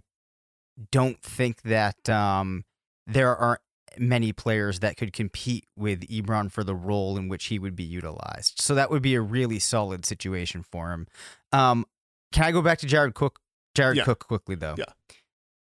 don't 0.90 1.21
think 1.21 1.62
that 1.62 2.09
um, 2.09 2.64
there 3.07 3.37
are 3.37 3.61
many 3.99 4.33
players 4.33 4.81
that 4.81 4.97
could 4.97 5.12
compete 5.12 5.66
with 5.77 6.09
Ebron 6.09 6.51
for 6.51 6.64
the 6.64 6.75
role 6.75 7.16
in 7.18 7.29
which 7.29 7.47
he 7.47 7.59
would 7.59 7.77
be 7.77 7.85
utilized. 7.85 8.61
So 8.61 8.75
that 8.75 8.90
would 8.90 9.03
be 9.03 9.14
a 9.14 9.21
really 9.21 9.59
solid 9.59 10.07
situation 10.07 10.62
for 10.62 10.92
him. 10.92 11.07
Um, 11.53 11.85
can 12.33 12.45
I 12.45 12.53
go 12.53 12.62
back 12.62 12.79
to 12.79 12.87
Jared 12.87 13.14
Cook? 13.14 13.38
Jared 13.75 13.97
Yeah. 13.97 14.05
Cook 14.05 14.27
quickly 14.27 14.55
though. 14.55 14.75
Yeah. 14.77 14.85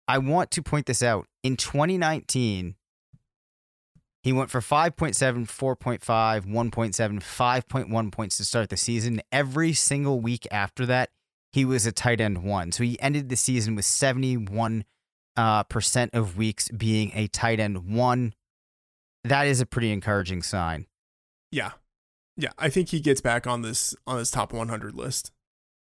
I 0.08 0.18
want 0.20 0.52
to 0.52 0.62
point 0.62 0.86
this 0.86 1.02
out. 1.02 1.28
In 1.44 1.58
2019, 1.58 2.76
he 4.22 4.34
went 4.34 4.50
for 4.50 4.60
5.7, 4.60 5.46
4.5, 5.48 6.46
1.7, 6.46 7.20
5.1 7.20 8.12
points 8.12 8.38
to 8.38 8.46
start 8.46 8.70
the 8.70 8.78
season. 8.78 9.22
Every 9.32 9.74
single 9.74 10.20
week 10.20 10.48
after 10.52 10.86
that, 10.88 11.12
he 11.54 11.64
was 11.64 11.86
a 11.86 11.92
tight 11.92 12.20
end 12.20 12.44
one. 12.44 12.72
So 12.72 12.84
he 12.84 13.00
ended 13.00 13.30
the 13.30 13.36
season 13.36 13.76
with 13.76 13.86
71 13.86 14.84
uh, 15.38 15.64
percent 15.64 16.14
of 16.14 16.38
weeks 16.38 16.70
being 16.70 17.12
a 17.14 17.28
tight 17.28 17.60
end 17.60 17.96
one. 17.96 18.34
That 19.24 19.48
is 19.48 19.62
a 19.62 19.66
pretty 19.66 19.92
encouraging 19.92 20.44
sign. 20.44 20.88
Yeah. 21.52 21.72
Yeah. 22.36 22.50
I 22.58 22.70
think 22.70 22.90
he 22.90 23.00
gets 23.00 23.22
back 23.22 23.48
on 23.48 23.62
this 23.62 23.96
on 24.06 24.18
this 24.18 24.32
top 24.32 24.54
100 24.54 24.96
list. 24.96 25.32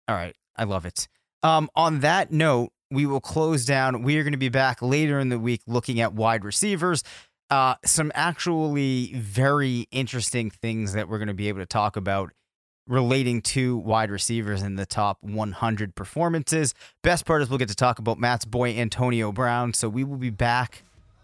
All 0.08 0.16
right. 0.16 0.34
I 0.56 0.64
love 0.64 0.86
it. 0.86 1.08
Um, 1.42 1.70
on 1.74 2.00
that 2.00 2.30
note, 2.30 2.70
we 2.90 3.06
will 3.06 3.20
close 3.20 3.64
down. 3.64 4.02
We 4.02 4.18
are 4.18 4.22
going 4.22 4.32
to 4.32 4.38
be 4.38 4.48
back 4.50 4.82
later 4.82 5.18
in 5.18 5.28
the 5.28 5.38
week 5.38 5.62
looking 5.66 6.00
at 6.00 6.12
wide 6.12 6.44
receivers. 6.44 7.02
uh, 7.50 7.74
some 7.84 8.10
actually 8.14 9.12
very 9.14 9.86
interesting 9.90 10.48
things 10.50 10.94
that 10.94 11.06
we're 11.08 11.18
going 11.18 11.28
to 11.28 11.34
be 11.34 11.48
able 11.48 11.58
to 11.60 11.66
talk 11.66 11.96
about 11.96 12.32
relating 12.86 13.42
to 13.42 13.76
wide 13.76 14.10
receivers 14.10 14.62
in 14.62 14.76
the 14.76 14.86
top 14.86 15.18
100 15.20 15.94
performances. 15.94 16.74
Best 17.02 17.26
part 17.26 17.42
is 17.42 17.50
we'll 17.50 17.58
get 17.58 17.68
to 17.68 17.74
talk 17.74 17.98
about 17.98 18.18
Matt's 18.18 18.46
boy 18.46 18.70
Antonio 18.70 19.32
Brown. 19.32 19.74
So 19.74 19.88
we 19.88 20.02
will 20.02 20.16
be 20.16 20.30
back 20.30 20.82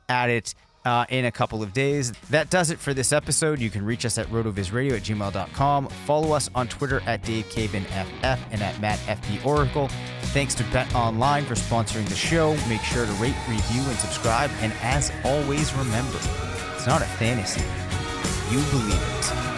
at 0.09 0.29
it 0.29 0.55
uh, 0.85 1.07
in 1.09 1.27
a 1.27 1.33
couple 1.33 1.63
of 1.63 1.73
days. 1.73 2.13
That 2.31 2.51
does 2.51 2.71
it 2.71 2.79
for 2.79 2.95
this 2.95 3.13
episode. 3.13 3.61
You 3.61 3.71
can 3.71 3.85
reach 3.85 4.05
us 4.05 4.19
at 4.19 4.27
rotovizradio 4.29 4.93
at 4.97 5.03
gmail.com. 5.03 5.89
Follow 6.07 6.33
us 6.33 6.51
on 6.55 6.69
Twitter 6.69 7.03
at 7.07 7.23
DaveCavenFF 7.23 8.39
and 8.51 8.63
at 8.63 8.75
MattFBOracle. 8.77 9.91
Thanks 10.33 10.55
to 10.57 10.65
Bet 10.65 10.95
Online 10.95 11.45
for 11.45 11.55
sponsoring 11.55 12.09
the 12.09 12.15
show. 12.15 12.57
Make 12.69 12.83
sure 12.83 13.07
to 13.07 13.13
rate, 13.13 13.37
review, 13.49 13.83
and 13.83 13.99
subscribe. 13.99 14.51
And 14.61 14.73
as 14.83 15.11
always, 15.25 15.73
remember, 15.75 16.19
it's 16.75 16.87
not 16.87 17.03
a 17.03 17.07
fantasy. 17.07 17.63
You 18.51 18.61
believe 18.71 18.95
it. 18.95 19.58